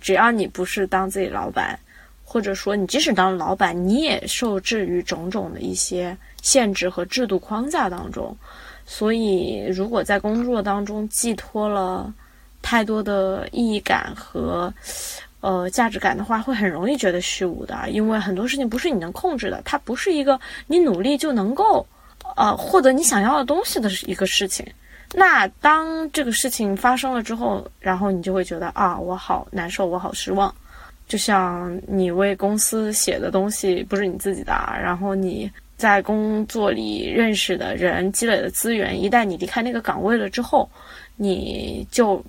[0.00, 1.78] 只要你不是当自己老板，
[2.24, 8.34] 或者说你即使当老板，你也受制于种种的一些限制和制度框架当中。
[8.86, 12.10] 所以，如果在工作当中寄托了
[12.62, 14.72] 太多的意义感和。
[15.40, 21.86] 呃，价值感的话，会很容易觉得虚无的，因为很多事情不是你能控制的，它不是一个你努力就能够，
[22.36, 24.66] 呃，获得你想要的东西的一个事情。
[25.14, 30.54] 那当这个事情发生了之后，然后你就会觉得啊，我好难受，我好失望。
[31.06, 40.68] 就像你为公司写的东西不是你自己的，然后你在工作里认识的人、积累的资源，一旦你离开那个岗位了之后，
[41.16, 42.22] 你就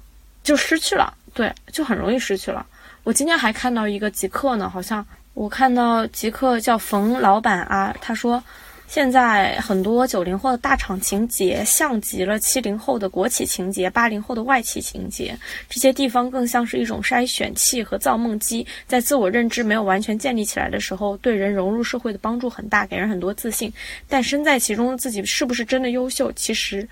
[0.44, 2.66] 就失去了，对，就很容易失去了。
[3.04, 8.44] 我今天还看到一个极客呢，好像我看到极客叫冯老板啊，他说。
[8.92, 15.38] 现在很多九零后的大厂情节，像极了七零后的国企情节，八零后的外企情节。
[15.70, 23.72] 这些地方更像是一种筛选器和造梦机，在自我认知没有完全建立起来的时候，对人融入社会的帮助很大，给人很多自信。
[24.08, 26.90] 但身在其中的自己是不是真的优秀，其实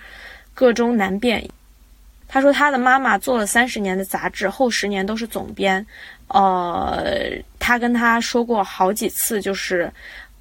[0.53, 1.49] 个中难辨。
[2.27, 5.85] 他说，他的妈妈做了三十年的杂志，后十年都是总编。
[6.27, 9.91] 呃，他跟他说过好几次，就是。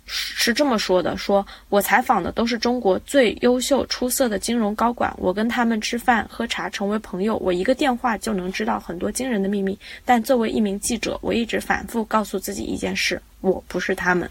[0.09, 7.37] 是这么说的：说我采访的都是中国最优秀、出色的金融高管，我跟他们吃饭、喝茶，成为朋友。
[7.39, 9.77] 我一个电话就能知道很多惊人的秘密。
[10.05, 14.31] 但作为一名记者，我一直反复告诉自己一件事：我不是他们。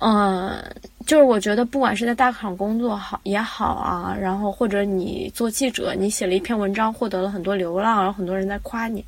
[0.00, 0.62] 嗯，
[1.06, 9.04] 就是我觉得，不管是在大厂工作好也好啊，然后或者你做记者，你写了一篇文章，获得了很多流量，然后很多人在夸你。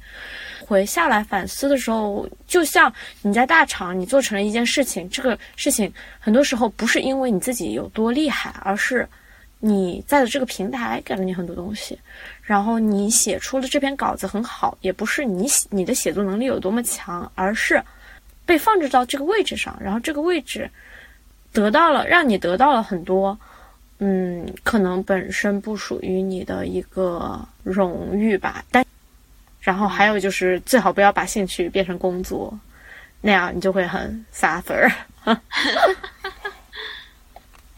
[0.64, 9.08] 回下来反思的时候，就像你在大厂，你做成了一件事情，这个事情很多时候不是因为你自己有多厉害，而是
[9.58, 11.98] 你在的这个平台给了你很多东西，
[12.42, 17.82] 然后你写出了这篇稿子很好，也不是你写你的写作能力有多么强，而是
[18.44, 20.70] 被放置到这个位置上，然后这个位置
[21.52, 23.38] 得到了让你得到了很多，
[23.98, 28.84] 嗯，可能本身不属于你的一个荣誉吧，但。
[29.60, 32.52] 然后还有就是，最好不要把兴趣变成工作，
[33.20, 34.92] 那样你就会很 suffer。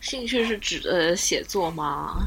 [0.01, 2.27] 兴趣是指的写作吗？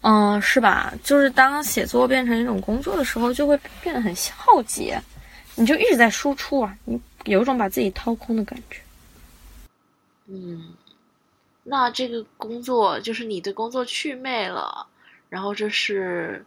[0.00, 0.92] 嗯，是吧？
[1.04, 5.00] 就是当写作变成一种工作的时候，就会变得很耗竭，
[5.54, 8.80] 你就一直在输出啊，你有一种把自己掏空的感觉。
[10.26, 10.74] 嗯，
[11.64, 14.86] 那这个工作就是你对工作祛魅了，
[15.28, 16.44] 然后这是。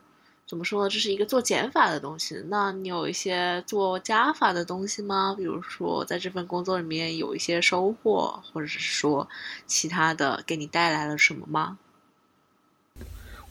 [0.50, 0.90] 怎么说呢？
[0.90, 2.44] 这是一个做减法的东西。
[2.48, 5.36] 那你有一些做加法的东西吗？
[5.38, 9.30] 比如说，在这份工作里面有一些收获，或者是说
[9.68, 11.78] 其他的给你带来了什么吗？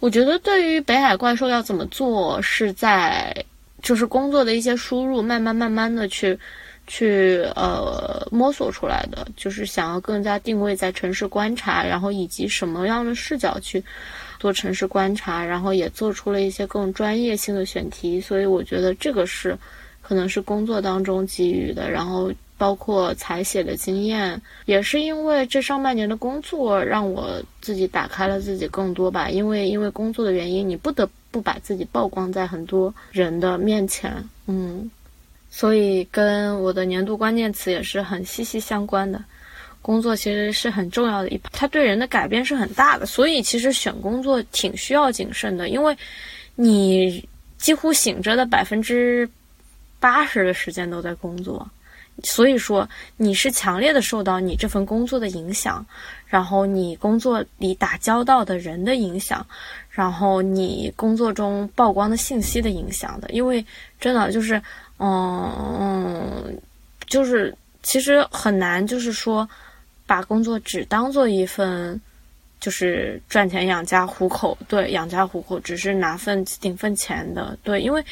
[0.00, 3.32] 我觉得，对于北海怪兽要怎么做，是在
[3.80, 6.36] 就是工作的一些输入，慢慢慢慢的去
[6.88, 9.24] 去呃摸索出来的。
[9.36, 13.80] 就是想要更加定位在城市观察，然后以及什么样的视角去。
[14.40, 19.58] 做城市观察，然后也做出了一些更专业性的选题，所以我觉得这个是，
[20.00, 21.90] 可能是工作当中给予的。
[21.90, 29.28] 然后包括采写的经验，也是因为这上半年的工作让我自己打开了自己更多吧。
[29.28, 34.12] 因为因为工作的原因，你不得不把自己曝光在很多人的面前，
[34.46, 34.88] 嗯，
[35.58, 39.20] 所以跟我的年度关键词也是很息息相关的。
[39.82, 45.96] 工作其实是很重要的一，它对人的改变是很大的，所以其实选工作挺需要谨慎的，因为，
[46.54, 49.28] 你几乎醒着的百分之
[49.98, 51.68] 八十的时间都在工作，
[52.22, 55.84] 所以说你是强烈的受到你这份工作的影响，
[56.28, 59.44] 然后你工作里打交道的人的影响，
[59.90, 63.64] 然后你工作中曝光的信息的影响的，因为
[63.98, 64.62] 真的就是，
[64.98, 66.58] 嗯，
[67.06, 69.48] 就是其实很难，就是说。
[70.08, 72.00] 把工作只当做一份，
[72.58, 78.02] 就是赚钱养家糊口，对，养家糊口只是拿份顶份钱的，对，因为，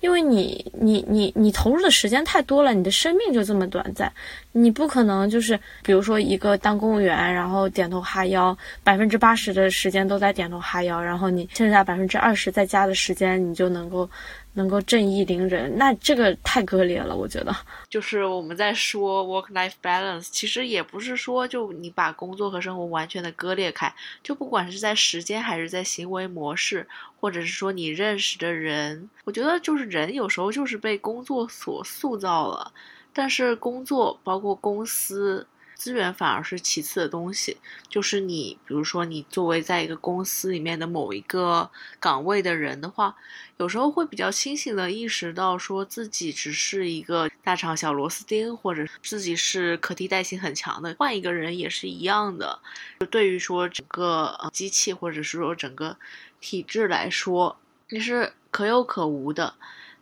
[0.00, 4.12] 因为你你你你投入的时间太多了，你的生命就这么短暂，
[4.50, 14.10] 你不可能就是，比如说一个当公务员，然后点头哈腰，百分之八十的时间都在点头哈腰，然后你剩下百分之二十在家的时间，你就能够。
[14.54, 17.54] 能够正义凌人，那这个太割裂了，我觉得。
[17.88, 26.86] 就是我们在说 work-life balance，其实也不是说就你把工作和生活完全的割裂开，就不管是在时间还是在行为模式，
[27.20, 32.72] 或者是说你认识的人，我觉得就是人有时候就是被工作所塑造了，
[33.12, 35.46] 但是工作包括公司。
[35.74, 37.58] 资源反而是其次的东西，
[37.88, 43.14] 就是你，比如说你作为在一个公司里面的某一个岗位的人的话，
[43.58, 52.58] 有时候会比较清醒的意识到，说自己只是一个大厂小螺丝钉，或者自己是可替代性很强的，换一个人也是一样的。
[53.00, 55.96] 就对于说整个机器或者是说整个
[56.40, 57.56] 体制来说，
[57.90, 59.54] 你是可有可无的。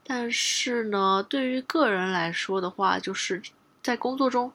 [0.05, 3.41] 但是呢，对于个人来说的话，就是
[3.83, 4.53] 在工作中。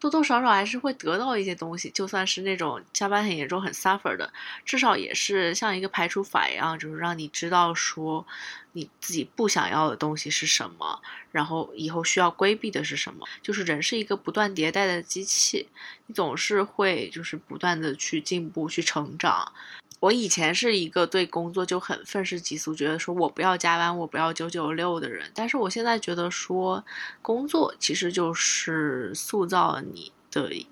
[0.00, 4.32] 多多少少还是会得到一些东西，就算是那种加班很严重、很 suffer 的，
[4.64, 8.26] 至少也是像一个排除法一样，就是让你知道说
[8.72, 13.26] 你自己不想要的东西是什么，然后以后需要规避的是什么。
[13.42, 15.68] 就是人是一个不断迭代的机器，
[16.06, 19.52] 你总是会就是不断的去进步、去成长。
[20.00, 25.30] 我以前是一个对工作就很愤世嫉俗，觉得说我不要加班，我不要九九六的人。
[25.34, 26.82] 但是我现在觉得说，
[27.20, 30.66] 工作其实就是塑造你的一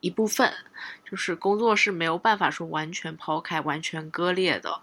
[0.00, 0.50] 一部分，
[1.08, 4.80] 就是工作是没有办法说完全抛开、完全割裂的。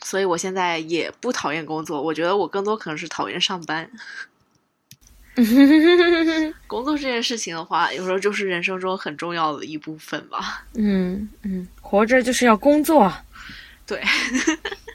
[0.00, 3.90] 所以我现在也不讨厌工作，我觉得我更多可能是讨厌上班。
[6.66, 10.66] 工作这件事情的话，有时候就是人生中很重要的一部分吧。
[10.74, 13.12] 嗯嗯，活着就是要工作。
[13.86, 14.02] 对，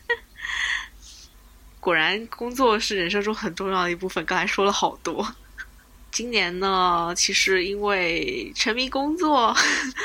[1.80, 4.24] 果然工作是人生中很重要的一部分。
[4.26, 5.36] 刚才说了好多。
[6.12, 9.56] 今年呢，其实因为沉迷工作，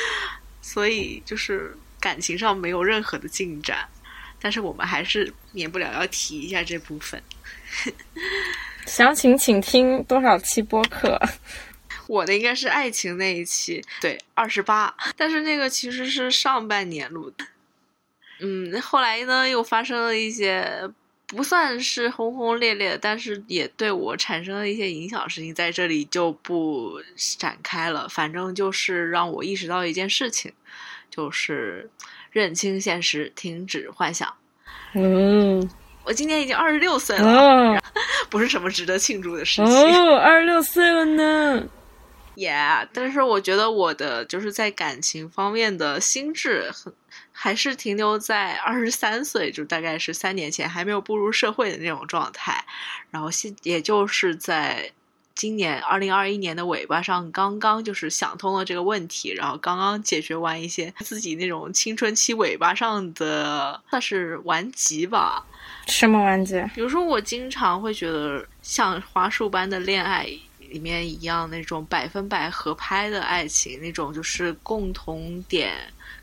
[0.63, 3.87] 所以就是感情上没有任何的进展。
[4.41, 7.23] 但是我们还是免不了要提一下这部分。
[8.89, 11.21] 详情请听多少期播客？
[12.07, 14.93] 我的应该是爱情那一期，对，二十八。
[15.15, 17.45] 但是那个其实是上半年录的。
[18.41, 20.89] 嗯，后来呢又发生了一些
[21.27, 26.99] 不算是轰轰烈烈，但是也对我产生了一些影响的事情，在这里就不
[27.39, 28.09] 展开了。
[28.09, 30.53] 反正就是让我意识到一件事情，
[31.11, 31.91] 就是
[32.31, 34.35] 认清现实，停止幻想。
[34.95, 35.69] 嗯
[36.09, 37.83] 我今年已经二十六岁了，哦
[38.31, 39.67] 不是什么值得庆祝的事情。
[39.67, 41.63] 哦，二十六岁了呢。
[42.35, 46.95] Yeah，但是我觉得我的就是在感情方面的心智很
[47.31, 52.65] 还是停留在二十三岁，就大概是三年前还没有步入社会的那种状态。
[53.11, 54.93] 然后现也就是在
[55.39, 65.47] 今年二零二一年的尾巴上，刚刚就是想通了这个问题，然后刚刚解决完一些自己那种青春期尾巴上的算是顽疾吧。
[65.87, 66.61] 什么顽疾？
[66.75, 70.25] 比如说，我经常会觉得像花束般的恋爱
[70.59, 75.73] 里面一样，那种百分百合拍的爱情，那种就是共同点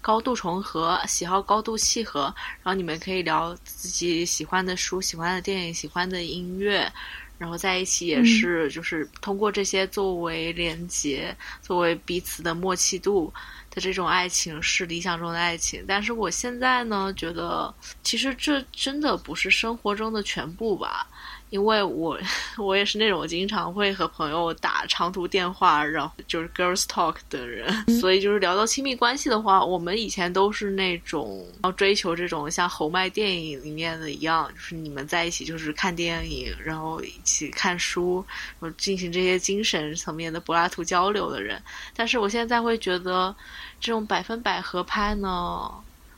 [0.01, 2.23] 高度重合，喜好高度契合，
[2.61, 6.91] 然后你们可以聊自己喜欢的书、喜欢的电影、喜欢的音乐。
[7.37, 13.33] 然后在一起也是，就是通过这些作为连接，作为彼此的默契度
[13.69, 15.83] 的这种爱情是理想中的爱情。
[15.87, 17.73] 但是我现在呢，觉得
[18.03, 21.07] 其实这真的不是生活中的全部吧。
[21.49, 22.17] 因为我
[22.57, 38.25] 我也是那种经常会和朋友打长途电话，然后就是 girls talk 的人，所以就是聊到亲密关系的话，我们以前都是那种要追求这种像侯麦电影里面的一样，就是你们在一起就是看电影，然后一起看书，
[38.59, 41.61] 然后进行这些精神层面的柏拉图交流的人。
[41.95, 43.33] 但是我现在会觉得，
[43.79, 45.71] 这种百分百合拍呢，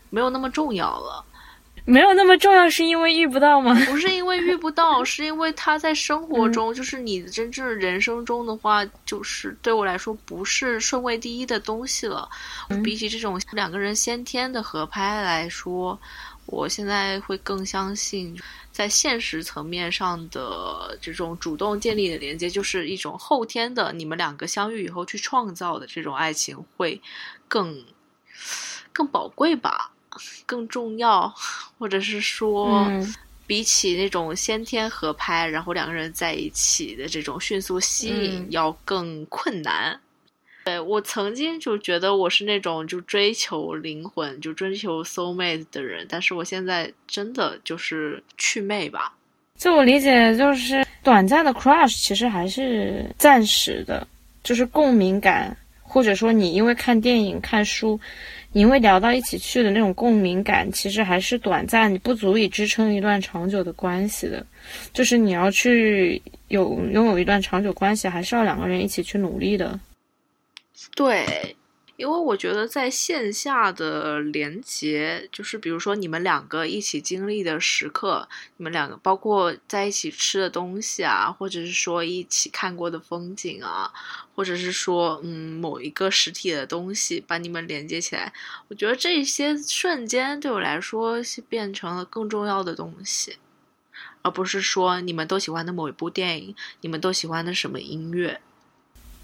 [0.09, 1.23] 没有那么重要了。
[1.89, 3.73] 没有那么重要，是因为遇不到吗？
[3.85, 12.27] 不是因为遇不到， 是因为他在生活中，就是你真正人生中的话，就是对我来说不是顺位第一的东西了。
[12.83, 15.97] 比起这种两个人先天的合拍来说，
[16.45, 18.37] 我现在会更相信，
[18.69, 27.01] 在现实层面上的这种主动建立的连接，就是一种后天的，你们两个相遇以后去创造的这种爱情，会
[27.47, 27.81] 更
[28.91, 29.93] 更宝贵吧。
[30.47, 31.31] 更重要，
[31.77, 33.13] 或者是说，嗯
[33.45, 39.97] 比起那种先天合拍，然后两个人在一起的这种迅速吸引，嗯要更困难。
[40.65, 49.13] 对我曾经就觉得我是那种就追求灵魂、就追求 soul mate 的人，但是我现在真的就是去魅吧。
[49.55, 54.05] 就我理解，就是短暂的 crush 其实还是暂时的，
[54.43, 55.55] 就是共鸣感，
[55.87, 57.99] 或者说你因为看电影、看书，
[58.51, 64.45] 你因为聊到一起去的那种共鸣感，其实还是短暂，不足以支撑一段长久的关系的。
[64.93, 69.79] 就是你要去有拥有一段长久关系，还是要两个人一起去努力的。
[70.95, 71.55] 对，
[71.97, 83.91] 因为我觉得在线下的连接，就是比如说你们两个一起经历的时刻，你们两个包括在一起吃的东西啊，或者是说一起看过的风景啊，
[84.35, 88.31] 或者是说嗯某一个实体的东西把你们连接起来，
[88.67, 93.37] 我觉得这些瞬间对我来说是变成了更重要的东西。
[94.21, 98.39] 而不是说你们都喜欢的某一部电影，你们都喜欢的什么音乐，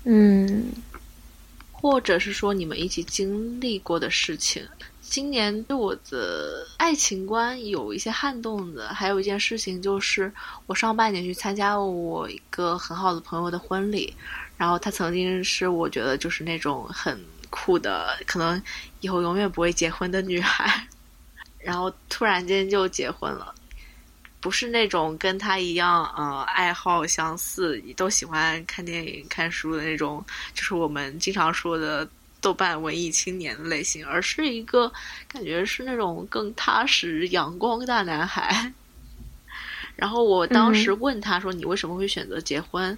[0.05, 0.71] 嗯
[1.83, 4.65] 或者是说你们一起经历过的事情，
[5.01, 10.31] 今年对我的爱情观有一些撼动的，还有一件事情就是，
[10.65, 14.13] 我上半年去参加了我一个很好的朋友的婚礼，
[14.55, 18.63] 然后她曾经是我觉得就是那种很酷的，可能
[19.01, 20.87] 以后永远不会结婚的女孩，
[21.59, 23.53] 然后突然间就结婚了。
[24.43, 30.23] 不是那种跟他一样，呃，爱好相似，都喜欢看电影、看书的那种，
[30.53, 32.05] 就是我们经常说的
[32.41, 34.91] 豆瓣文艺青年的类型，而是一个
[35.29, 38.69] 感觉是那种更踏实、阳光大男孩。
[39.95, 42.97] 然后我当时问他说：“你为什么会选择结婚？”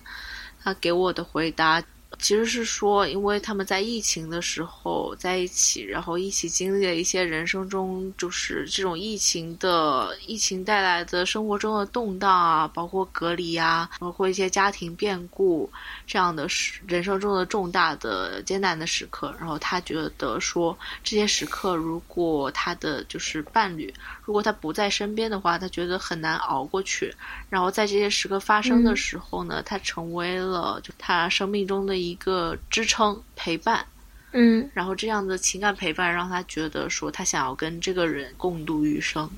[0.64, 1.80] 他给我的回答
[2.20, 15.70] 其实是说，因为他们在疫情的时候在一起，然后一起经历了一些人生中就是这种疫情的疫情带来的生活中的动荡啊，包括隔离啊，包括一些家庭变故
[16.08, 19.34] 这样的时人生中的重大的艰难的时刻。
[19.40, 23.94] 然后他觉得说，这些时刻如果他的就是伴侣，
[24.24, 27.14] 如果他不在身边的话，他觉得很难熬过去。
[27.50, 33.86] 然后在这些时刻发生的时候呢，他成为了就他生命中的一个支撑陪伴。
[34.38, 39.30] 嗯然后这样的情感陪伴让他觉得说，他想要跟这个人共度余生。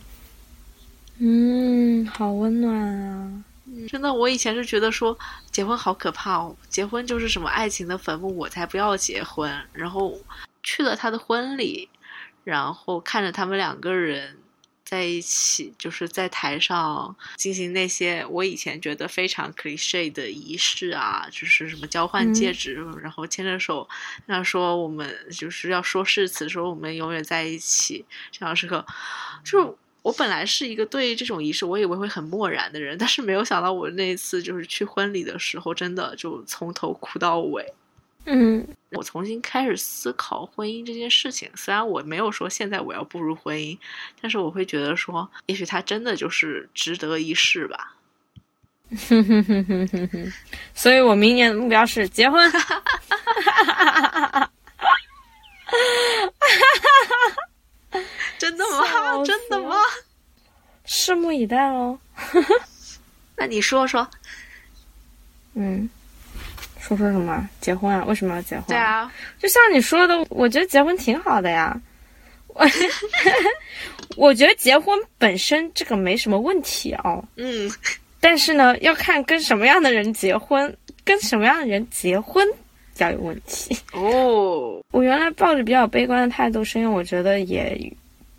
[1.20, 3.44] 嗯，好温暖啊！
[3.90, 5.18] 真的，我以前是觉得说
[5.52, 9.52] 结婚好可怕哦，结婚就是什么爱情的坟墓，我才不要结婚。
[9.74, 10.18] 然后
[10.64, 11.90] 去了他的婚礼，
[12.44, 14.38] 然后看着他们两个人
[14.90, 23.88] 在一起，就是在台上进行那些我以前觉得非常 cliche 的仪式啊，就是什么交换戒指，然后牵着手，
[24.28, 28.86] 那说我们就是要说誓词，说我们永远在一起，这样时刻，
[29.44, 29.78] 就。
[30.04, 37.74] 我本来是一个对这种仪式，我以为会很漠然的人，但是没有想到我那一次就是去婚礼的时候，真的就从头哭到尾。
[38.30, 43.78] 嗯我重新开始思考婚姻这件事情，虽然我没有说现在我要步入婚姻，
[44.22, 47.96] 但是我会觉得说，也许它真的就是值得一试吧。
[49.10, 50.34] 哼哼哼哼哼哼，
[50.74, 52.52] 所以我明年的目标是结婚。
[58.38, 59.24] 真的吗？
[59.26, 59.76] 真的吗？
[60.86, 62.00] 拭目以待喽。
[63.36, 64.10] 那你说说。
[65.56, 65.90] 嗯，
[66.88, 67.50] 说说什么？
[67.60, 68.06] 结婚啊？
[68.06, 68.64] 为什么要结婚？
[68.68, 71.80] 对，啊，就像你说的，我觉得结婚挺好的呀。
[72.48, 72.66] 我
[74.16, 77.70] 我觉得结婚本身这个没什么问题哦，嗯，
[78.22, 82.48] 但是呢，要看跟什么样的人结婚，跟什么样的人结婚
[82.94, 83.78] 比较有问题。
[83.94, 87.78] 哦，我原来抱着比较悲观的态度，是因为我觉得也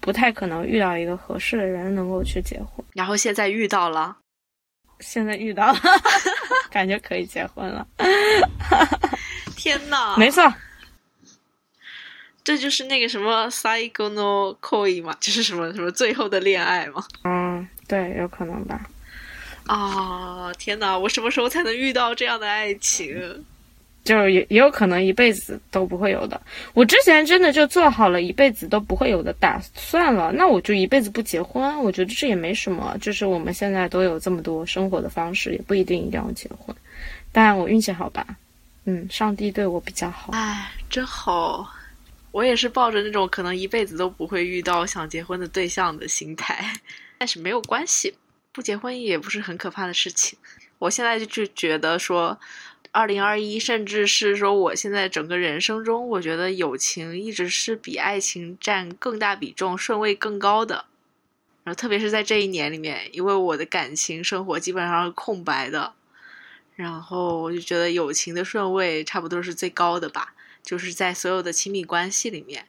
[0.01, 2.85] 不太可能遇到一个合适的人能够去结婚。
[2.95, 4.17] 然后现在遇到了，
[5.01, 5.79] 现在遇到了，
[6.71, 7.87] 感觉可以结婚了。
[9.57, 10.53] 天呐，没错，
[12.45, 17.05] 这就是那个什么 “psycho no koi” 嘛，就是什么什么最后的恋爱嘛。
[17.25, 18.81] 嗯，对，有可能吧。
[19.67, 20.97] 啊，天哪！
[20.97, 23.45] 我什么时候才能遇到这样的爱情？
[24.09, 26.41] 就是也也有可能一辈子都不会有的。
[26.73, 31.79] 我之前真的就做好了一辈子都不会有的打算了，那我就一辈子不结婚。
[31.81, 36.75] 我觉得这也没什么，就是我们现在都有这么多生活的方式，也不一定一定要结婚。
[37.31, 38.27] 但我运气好吧，
[38.87, 40.33] 嗯，上帝对我比较好。
[40.33, 41.71] 哎，真好。
[42.31, 46.65] 我也是抱着那种可能一辈子都不会遇到想结婚的对象的心态，
[47.19, 48.15] 但是没有关系，
[48.53, 50.39] 不结婚也不是很可怕的事情。
[50.79, 52.39] 我现在就就觉得说，
[52.99, 60.87] 二零二一，甚至是说我现在整个人生中，我觉得友情一直是比爱情占更大比重、顺位更高的。
[61.63, 65.93] 然后特别是在这一年里面，因为我的感情生活基本上是空白的，
[66.75, 70.35] 然后我就觉得友情的顺位差不多是最高的吧。
[70.65, 72.67] 就是在所有的亲密关系里面，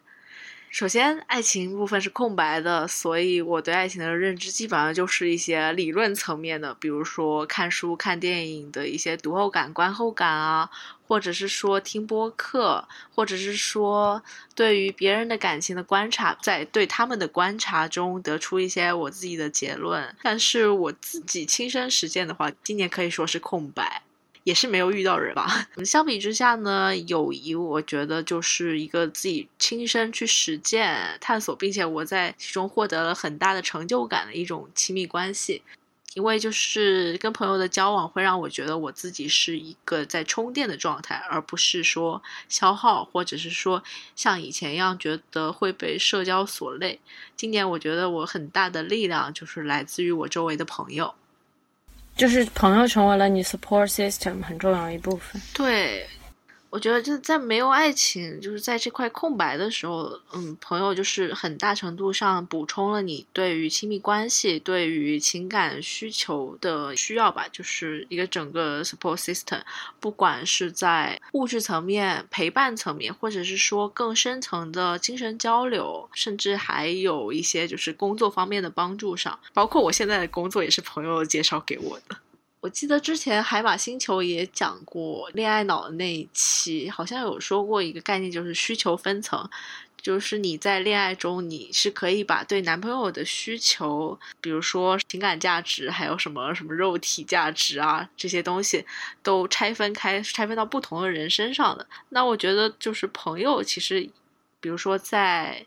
[0.70, 10.70] 首先爱情部分是空白的，所以我对爱情的认知基本上就是一些理论层面的，比如说看书、看电影的一些读后感、观后感啊，
[11.08, 20.16] 或者是说听播客，或者是说对于别人的感情的观察，在对他们的观察中得出一些我自己的结论。
[20.22, 24.04] 但是我自己亲身实践的话，今年可以说是空白。
[24.50, 25.70] 也是没有遇到人吧。
[25.86, 35.62] 相比之下呢，友谊我觉得就是一个自己亲身去实践、探索，并且我在其中获得了很大的成就感的一种亲密关系。
[36.16, 43.84] 因为就是跟朋友的交往会让我觉得我自己是一个在充电的状态，而不是说消耗，或者是说
[44.16, 47.00] 像以前一样觉得会被社交所累。
[47.38, 51.14] 今年我觉得我很大的力量就是来自于我周围的朋友。
[52.20, 55.42] 就是朋友成为了你 support system 很重要一部分。
[55.54, 56.06] 对，
[56.70, 69.62] 我觉得就在没有爱情，就是在这块空白的时候，嗯，朋友就是很大程度上补充了你对于亲密关系、对于情感需求的需要吧，就是一个整个 support system，
[70.00, 82.16] 不管是在物质层面、陪伴层面，或者是说更深层的精神交流，甚至还有一些就是工作方面的帮助上，包括我现在的工作也是朋友介绍给我的。
[82.62, 89.50] 我记得之前海马星球也讲过恋爱脑的那一期，好像有说过一个概念，就是需求分层，
[90.02, 98.86] 就是你在恋爱中，你是可以把对男朋友的需求，比如说情感价值，还有什么什么肉体价值啊这些东西，
[99.24, 101.88] 都拆分开，拆分到不同的人身上的。
[102.10, 104.10] 那我觉得就是朋友，其实，
[104.60, 105.66] 比如说在。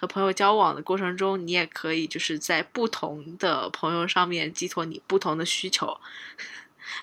[0.00, 5.94] 和朋友交往的过程中，你也可以就是在不同的朋友上面寄托你不同的需求。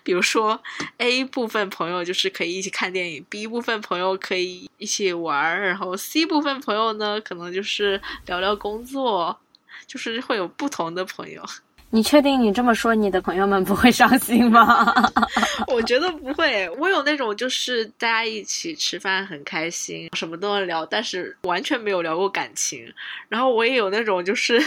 [0.04, 0.60] 比如说
[0.98, 9.40] ，A 部分朋友就是可以一起看电影，B 部分朋友可以一起玩儿，然后 C 部分朋友呢，可能就是聊聊工作，
[9.86, 11.44] 就是会有不同的朋友。
[11.90, 14.94] 你确定你这么说，你的朋友们不会伤心吗？
[15.68, 22.94] 我觉得不会，我有那种就是大家一起吃饭很开心，什么都能聊，但是完全没有聊过感情。
[23.30, 24.62] 然后我也有那种就是，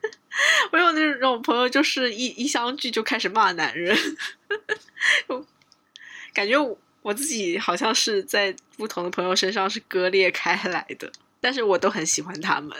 [0.72, 3.94] 我有那种朋友，就是一一相聚就开始骂男人，
[5.28, 5.44] 我
[6.32, 6.56] 感觉
[7.02, 11.12] 我自己好像是在不同的朋友身上是割裂开来的，
[11.42, 12.74] 但是我都很喜欢他们。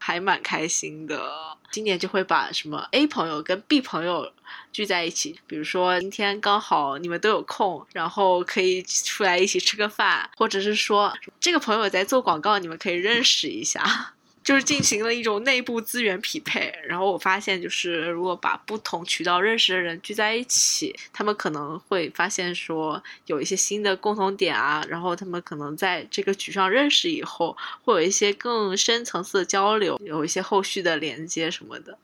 [0.00, 4.32] 还蛮开心的，今年就会把什么 A 朋友跟 B 朋友
[4.72, 14.14] 聚在一起，比如说今天刚好你们都有空，然后可以出来一起吃个饭，或者是说这个朋友在做广告，你们可以认识一下。
[14.42, 31.96] 就是进行了一种内部资源匹配，然后我发现，就是如果把不同渠道认识的人聚在一起，他们可能会发现说有一些新的共同点啊，然后他们可能在这个局上认识以后，会有一些更深层次的交流，有一些后续的连接什么的。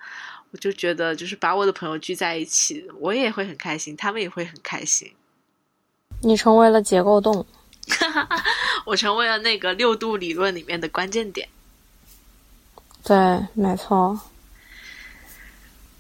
[0.53, 5.11] 我就觉得，就是把我的朋友聚在一起，我也会很开心，他们也会很开心。
[6.21, 7.45] 你成为了结构洞，
[8.87, 11.49] 我成为了那个六度理论里面的关键点。
[13.07, 14.19] 对，没错。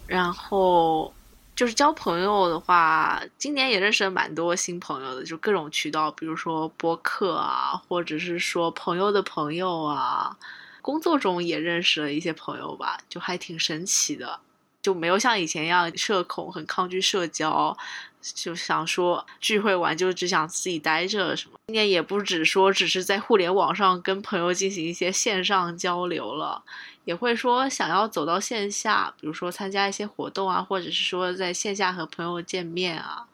[0.09, 1.14] 然后
[1.54, 10.36] 就是交朋友的话，今年也认识了蛮多新朋友的，就各种渠道，比如说播客啊，或者是说朋友的朋友啊，
[10.82, 14.40] 工作中也认识了一些朋友吧，就还挺神奇的，
[14.87, 17.76] 就没有像以前一样社恐，很抗拒社交，
[18.22, 21.59] 就想说聚会完就只想自己待着什么。
[21.66, 26.62] 今年也不只说只是在互联网上跟朋友进行一些线上交流了。
[27.05, 33.26] 也会说想要走到线下，比如说参加一些活动啊，或者是说在线下和朋友见面啊，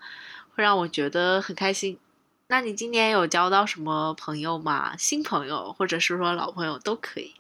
[0.54, 1.98] 会让我觉得很开心。
[2.46, 4.96] 那你今年有交到什么朋友吗？
[4.96, 7.34] 新朋友，或者是说老朋友都可以。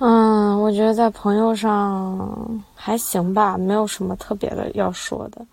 [0.00, 5.44] 嗯，我觉得在朋友上还行吧，没有什么特别的要说的。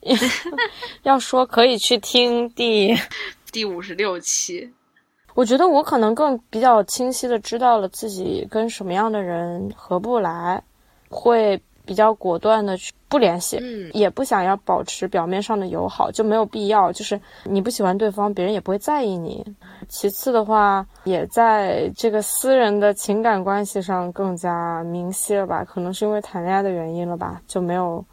[1.02, 2.96] 要说可以去听第
[3.52, 4.72] 第五十六期。
[5.34, 10.60] 我觉得我可能更比较清晰的知道了自己跟什么样的人合不来，
[11.08, 16.92] 会比较果断的去不联系，嗯，也不想要保持表面上的友好，就没有必要。
[16.92, 19.42] 就是你不喜欢对方，别人也不会在意你。
[19.88, 25.64] 其次的话，也在这个私人的情感关系上更加明晰了吧？
[25.64, 27.40] 可能是因为谈恋爱的原因了吧？
[27.48, 28.04] 就没有，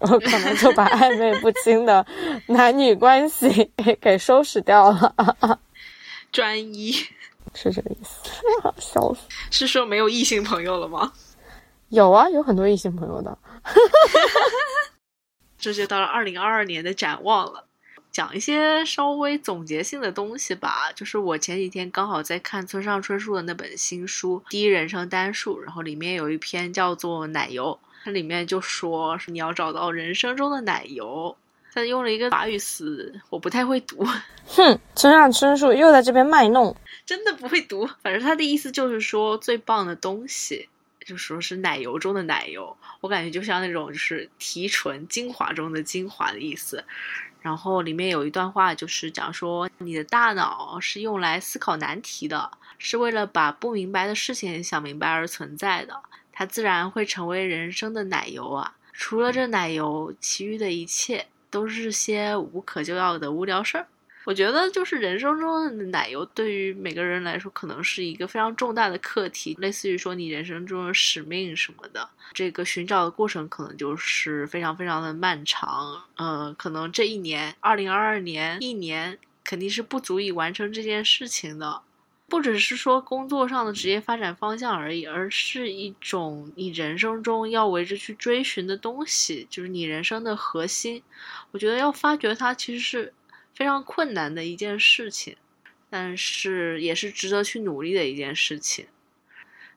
[0.00, 2.04] 我 可能就把暧昧不清的
[2.46, 3.70] 男女关系
[4.02, 5.58] 给收拾掉了。
[6.30, 6.92] 专一
[7.54, 8.28] 是这个意思，
[8.78, 9.20] 笑死！
[9.50, 11.12] 是说没有异性朋友了吗？
[11.88, 13.38] 有啊，有很多异性朋友的。
[15.58, 17.64] 这就到了二零二二年的展望了，
[18.12, 20.92] 讲一些稍微总结性的东西吧。
[20.94, 31.34] 就是我前几天刚好在看村上春树的那本新书《第一人称单数》，然后里面有一篇叫做《奶油》，它里面就说是你要找到人生中的奶油。
[31.72, 34.06] 他用了一个法语词，我不太会读。
[34.46, 37.84] 哼，村上春树又在这边卖弄，真的不会读。
[38.00, 40.68] 反正他的意思就是说，最棒的东西，
[41.04, 42.76] 就说是奶油中的奶油。
[43.00, 46.84] 我感觉就像那种就是提纯精华中的精华的意思。
[47.40, 56.00] 然后里面有一段话，就是讲说，你的大脑是用来思考难题的，是为了把不明白的事情想明白而存在的。
[56.32, 58.74] 它自然会成为人生的奶油啊！
[58.92, 61.26] 除了这奶油，其余的一切。
[61.50, 63.86] 都是些无可救药的无聊事儿。
[64.24, 72.08] 我觉得，就是人生中的奶油，对于每个人来说，可能是一个非常重大的课题，类似于说你人生中的使命什么的。
[72.32, 76.02] 这个寻找的过程，可能就是非常非常的漫长。
[76.16, 81.82] 呃，可能这一年，二零二二年一年，肯定是不足以完成这件事情的。
[82.26, 91.02] 不只是说工作上的职业发展方向而已，而是一种你人生中要为之去追寻的东西，就是你人生的核心。
[91.50, 93.12] 我觉得要发掘它，其实是
[93.54, 95.36] 非常困难的一件事情，
[95.88, 98.86] 但是也是值得去努力的一件事情。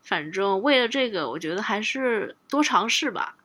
[0.02, 3.38] 反正为了这个，我觉得还是多尝试吧。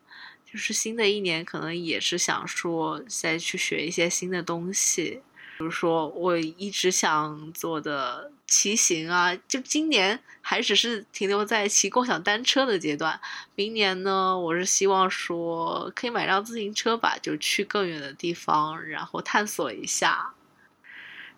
[0.45, 5.21] 就是新的一年，可能也是想说再去学一些新的东西。
[5.57, 13.19] 比如说，我一直想做的骑行啊，就今年还只是停留在骑共享单车的阶段。
[13.55, 20.33] 明年呢，我是希望说可以买辆自行车吧，就去更远的地方，然后探索一下。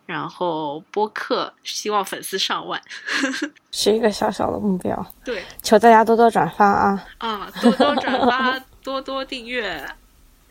[0.05, 2.79] 然后播客，希望粉丝上万。
[3.71, 7.07] 是一个小小的目标，对求大家多多转发啊！
[7.17, 9.83] 啊，多多转发，多多订阅。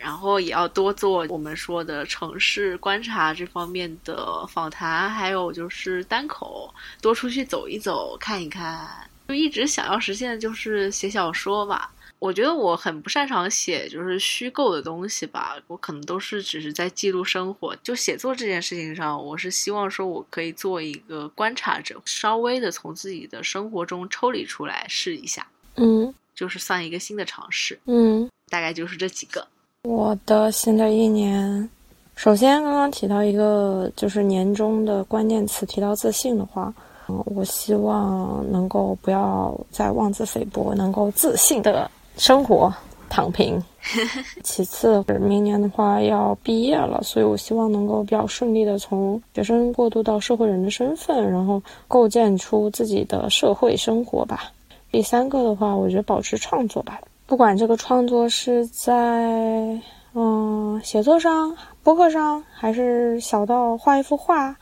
[0.05, 8.87] 然后也要多做我们说的城市观察这方面的访谈，还有就是单口，多出去走一走，看一看。
[9.27, 11.91] 就一直想要实现的就是写小说吧。
[12.19, 17.75] 我觉得我很不擅长写就是虚构的东西吧，我可能都是只是在记录生活。
[17.77, 25.47] 就写作这件事情上，我是希望说我可以做一个观察者，稍微的从自己的生活中抽离出来试一下，
[25.77, 27.81] 嗯就是算一个新的尝试。
[27.87, 29.49] 嗯，大概就是这几个。
[29.85, 31.69] 我的新的一年，
[32.17, 36.73] 首先刚刚提到一个就是年终的关键词，提到自信的话，
[37.07, 42.73] 嗯，我希望能够不要再妄自菲薄，能够自信的生活，
[43.11, 43.63] 躺平。
[44.43, 54.51] 其次，明年的话要毕业了，所以我希望能够比较顺利的从学生过渡到社会人的身份，然后构建出自己的社会生活吧。
[54.91, 56.99] 第三个的话，我觉得保持创作吧，
[57.35, 59.77] 不管这个创作是在
[60.15, 64.55] 嗯写作上、播客上，还是小到画一幅画，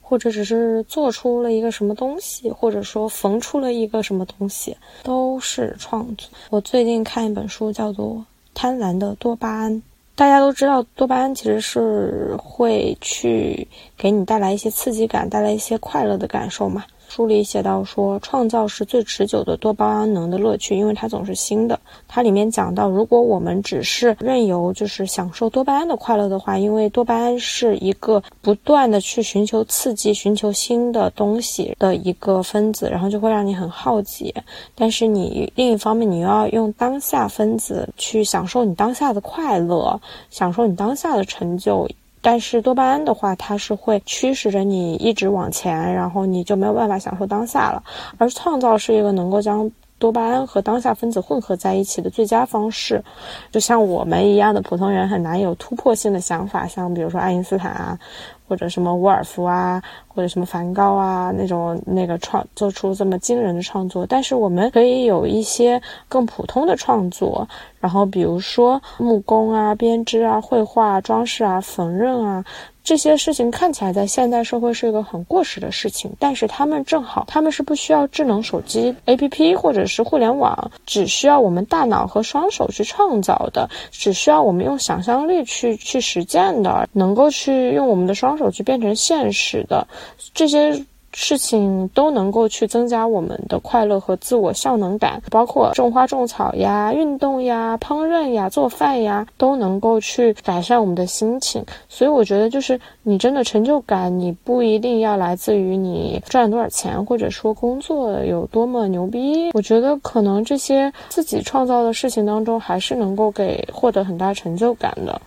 [0.00, 6.26] 或者只是做出了一个什么东西，或者说缝出了一个什么东西，都是创作。
[6.48, 8.06] 我最近看一本书，叫做
[8.54, 9.70] 《贪婪的多巴胺》。
[10.14, 13.68] 大家都知道，多巴胺其实是会去
[13.98, 16.84] 给你带来一些刺激感，带来一些快乐的感受嘛。
[17.14, 21.78] 书里写到说，创造是最持久的多巴胺能的乐趣，因为它总是新的。
[22.08, 34.34] 它里面讲到，如果我们只是任由就是享受多巴胺的快乐的话，因为多巴胺是一个不断的去寻求刺激、寻求新的东西的一个分子，然后就会让你很好奇。
[34.74, 40.00] 但是你另一方面，你又要用当下分子去享受你当下的快乐，
[40.30, 41.88] 享受你当下的成就。
[42.26, 47.82] 但是多巴胺的话，它是会驱使着你一直往前，然后你就没有办法享受当下了。
[48.16, 53.04] 而创造是一个能够将多巴胺和当下分子混合在一起的最佳方式。
[53.52, 57.98] 就像我们一样的普通人很难有突破性的想法，像比如说爱因斯坦啊，
[58.46, 64.06] 或者什么沃尔夫啊，或者什么梵高啊那种那个创做出这么惊人的创作。
[64.06, 67.48] 但是我们可以有一些更普通的创作。
[67.80, 72.44] 然后，比如说木工啊、编织啊、绘画、装饰啊、缝纫啊，
[72.84, 89.88] 这些事情看起来在现代社会是一个很过时的事情，但是他们正好，他们是不需要智能手机 APP 或者是互联网，只需要我们大脑和双手去创造的，只需要我们用想象力去去实践的，能够去用我们的双手去变成现实的
[90.34, 90.84] 这些。
[91.14, 101.64] 事情都能够去增加我们的快乐和自我效能感，包括种花种草呀、运动呀、烹饪呀、做饭呀，都能够去改善我们的心情。
[101.88, 109.50] 所以我觉得，就是你真的成就感，你不一定要来自于你赚多少钱，或者说工作有多么牛逼。
[109.52, 115.22] 我觉得可能这些自己创造的事情当中，还是能够给获得很大成就感的。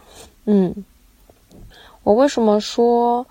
[0.46, 0.74] 嗯，
[2.04, 3.26] 我为什么说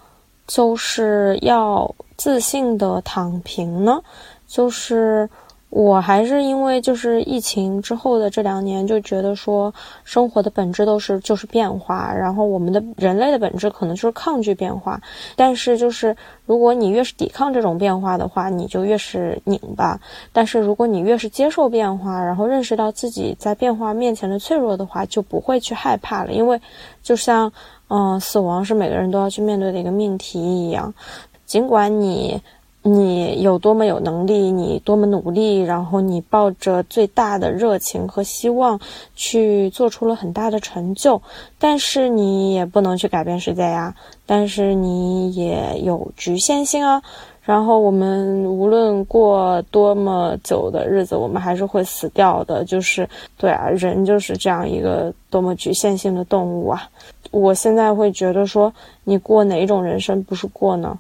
[0.47, 1.95] 就是要？
[2.19, 4.01] 自信的躺平呢，
[4.49, 5.29] 就是
[5.69, 9.73] 我还是因为就是疫情之后的这两年，就觉得说
[10.03, 14.99] 生活的本质都是就是变化，然后我们的人类的本质可能就是抗拒变化，
[15.37, 16.17] 但是就是
[16.47, 20.01] 如果你越是抵抗这种变化的话，你就越是拧巴；
[20.33, 26.59] 但是如果你越是接受变化，然后认识到自己在变化面前的脆弱的话，就不会去害怕了，因为
[27.03, 27.53] 就像
[27.89, 30.93] 嗯，死亡是每个人都要去面对的一个命题一样。
[31.45, 32.43] 尽管你，
[32.83, 38.81] 你有多么有能力，你多么努力，然后你抱着最大的热情和希望
[39.15, 41.23] 去做出了很大的成就，
[41.59, 43.95] 但是你也不能去改变世界呀。
[44.27, 47.01] 但是你也有局限性啊。
[47.43, 52.65] 然后我们无论过多么久的日子，我们还是会死掉的。
[52.65, 53.09] 就是
[53.39, 56.91] 对啊，人就是这样一个多么局限性的动物啊！
[57.31, 58.73] 我现在会觉得说，
[59.05, 60.99] 你过哪一种人生不是过呢？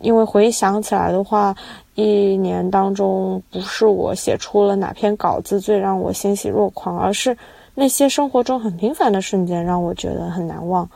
[0.00, 1.54] 因为回想起来的话，
[1.94, 7.36] 一年当中不是我写出了哪篇稿子最让我欣喜若狂，而是
[7.74, 10.88] 那些生活中很平凡的瞬间让我觉得很难忘。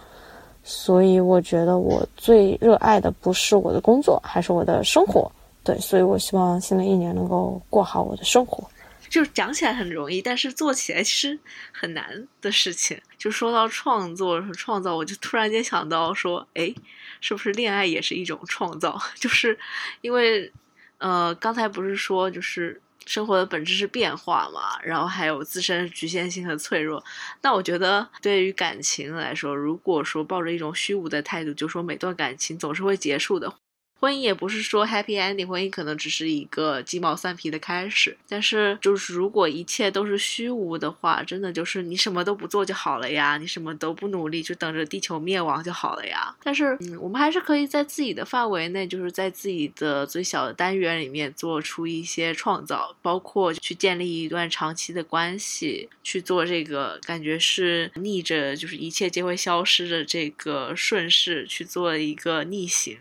[0.64, 5.30] 所以我觉得我最热爱的不是我的工作，还是我的生活。
[5.64, 8.68] 对，所以我希望新的一年能够过好我的生活。
[9.08, 11.38] 就讲起来很容易，但是做起来其实
[11.72, 12.04] 很难
[12.42, 12.98] 的事情。
[13.18, 16.72] 就说到创作和创造，我就突然间想到说，哎，
[17.20, 18.98] 是不是恋爱也是一种创造？
[19.16, 19.58] 就是
[20.00, 20.50] 因为，
[20.98, 22.80] 呃，刚才不是说就是。
[23.06, 27.02] 生活的本质是变化嘛，然后还有自身局限性和脆弱。
[27.40, 33.54] 那我觉得，对于感情来说，如果说抱着一种虚无的态度，就说每段感情总是会结束的。
[34.00, 38.16] 婚姻也不是说 happy ending，婚姻可能只是一个鸡毛蒜皮的开始。
[38.28, 46.34] 但是，就是如果一切都是虚无的话，真的就是你什么都不做就好了呀，你什么都不努力，就等着地球灭亡就好了呀。
[46.42, 62.96] 但是，嗯，我们还是可以在自己的范围内，就是在自己的最小的单元里面做出一些创造，包括去建立一段长期的关系，去做这个感觉是逆着就是一切皆会消失的这个顺势去做一个逆行。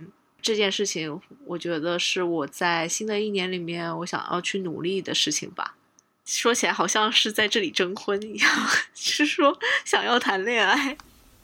[0.47, 5.75] 这件事情，我觉得是我在新的一年里面我想要去努力的事情吧。
[6.23, 8.49] 说起来好像是在这里征婚一样，
[8.95, 10.95] 是说想要谈恋爱，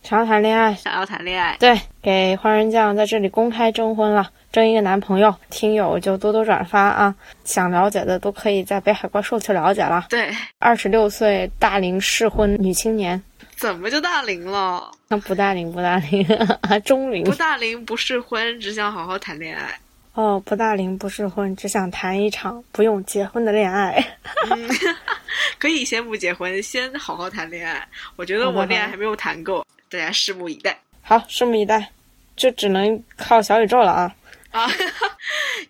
[0.04, 1.58] 想要谈恋爱，想要谈恋爱。
[1.60, 7.14] 对，给花人酱在这里公开征婚了，征一个男朋友，听友就多多转发啊！
[7.44, 10.06] 想了解的都可以在北海怪兽去了解了。
[10.10, 13.22] 对，二十六岁大龄适婚女青年，
[13.58, 14.90] 怎么就大龄了？
[15.22, 16.26] 不大龄，不大龄，
[16.84, 17.24] 中龄。
[17.24, 19.80] 不大龄不适婚，只想好好谈恋爱。
[20.14, 24.04] 哦，不大龄不适婚，只想谈一场不用结婚的恋爱。
[24.52, 24.70] 嗯，
[25.58, 27.88] 可以先不结婚，先好好谈恋爱。
[28.16, 30.78] 我觉得我恋爱还没有谈够，大家拭目以待。
[31.02, 31.90] 好，拭目以待，
[32.36, 34.16] 就只能靠小宇宙了啊！
[34.52, 34.70] 啊，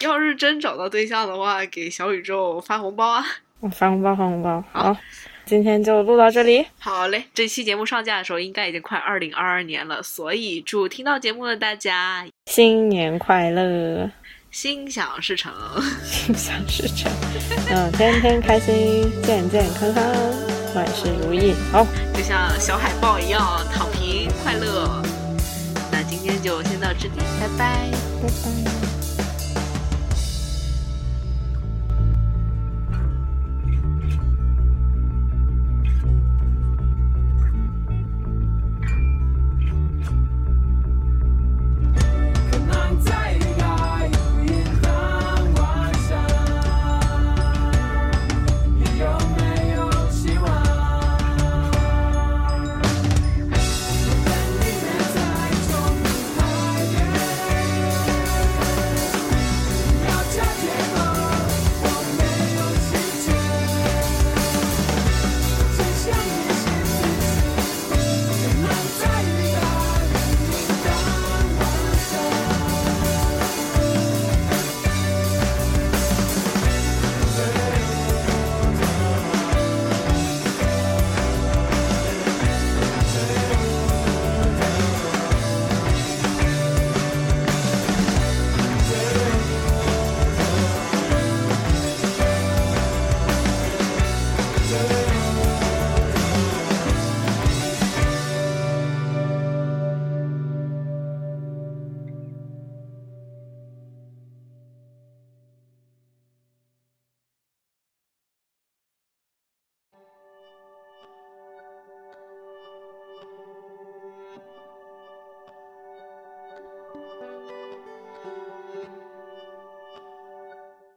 [0.01, 3.25] 要是真找到对象的话，给小宇宙发红包啊！
[3.71, 4.61] 发红包，发红包。
[4.73, 4.97] 好，
[5.45, 6.65] 今天就录到这里。
[6.79, 14.09] 好嘞，这期节目上架的时候，应该已经快二零二二年了，所以祝听到节目的大家新年快乐，
[14.51, 15.51] 心想事成，
[16.03, 17.11] 心想事成。
[17.69, 20.03] 嗯，天天开心，健健康康，
[20.75, 21.53] 万事如意。
[21.71, 23.41] 好，就像小海豹一样
[23.73, 25.01] 躺平快乐。
[25.91, 27.91] 那今天就先到这里，拜拜，
[28.21, 28.82] 拜拜。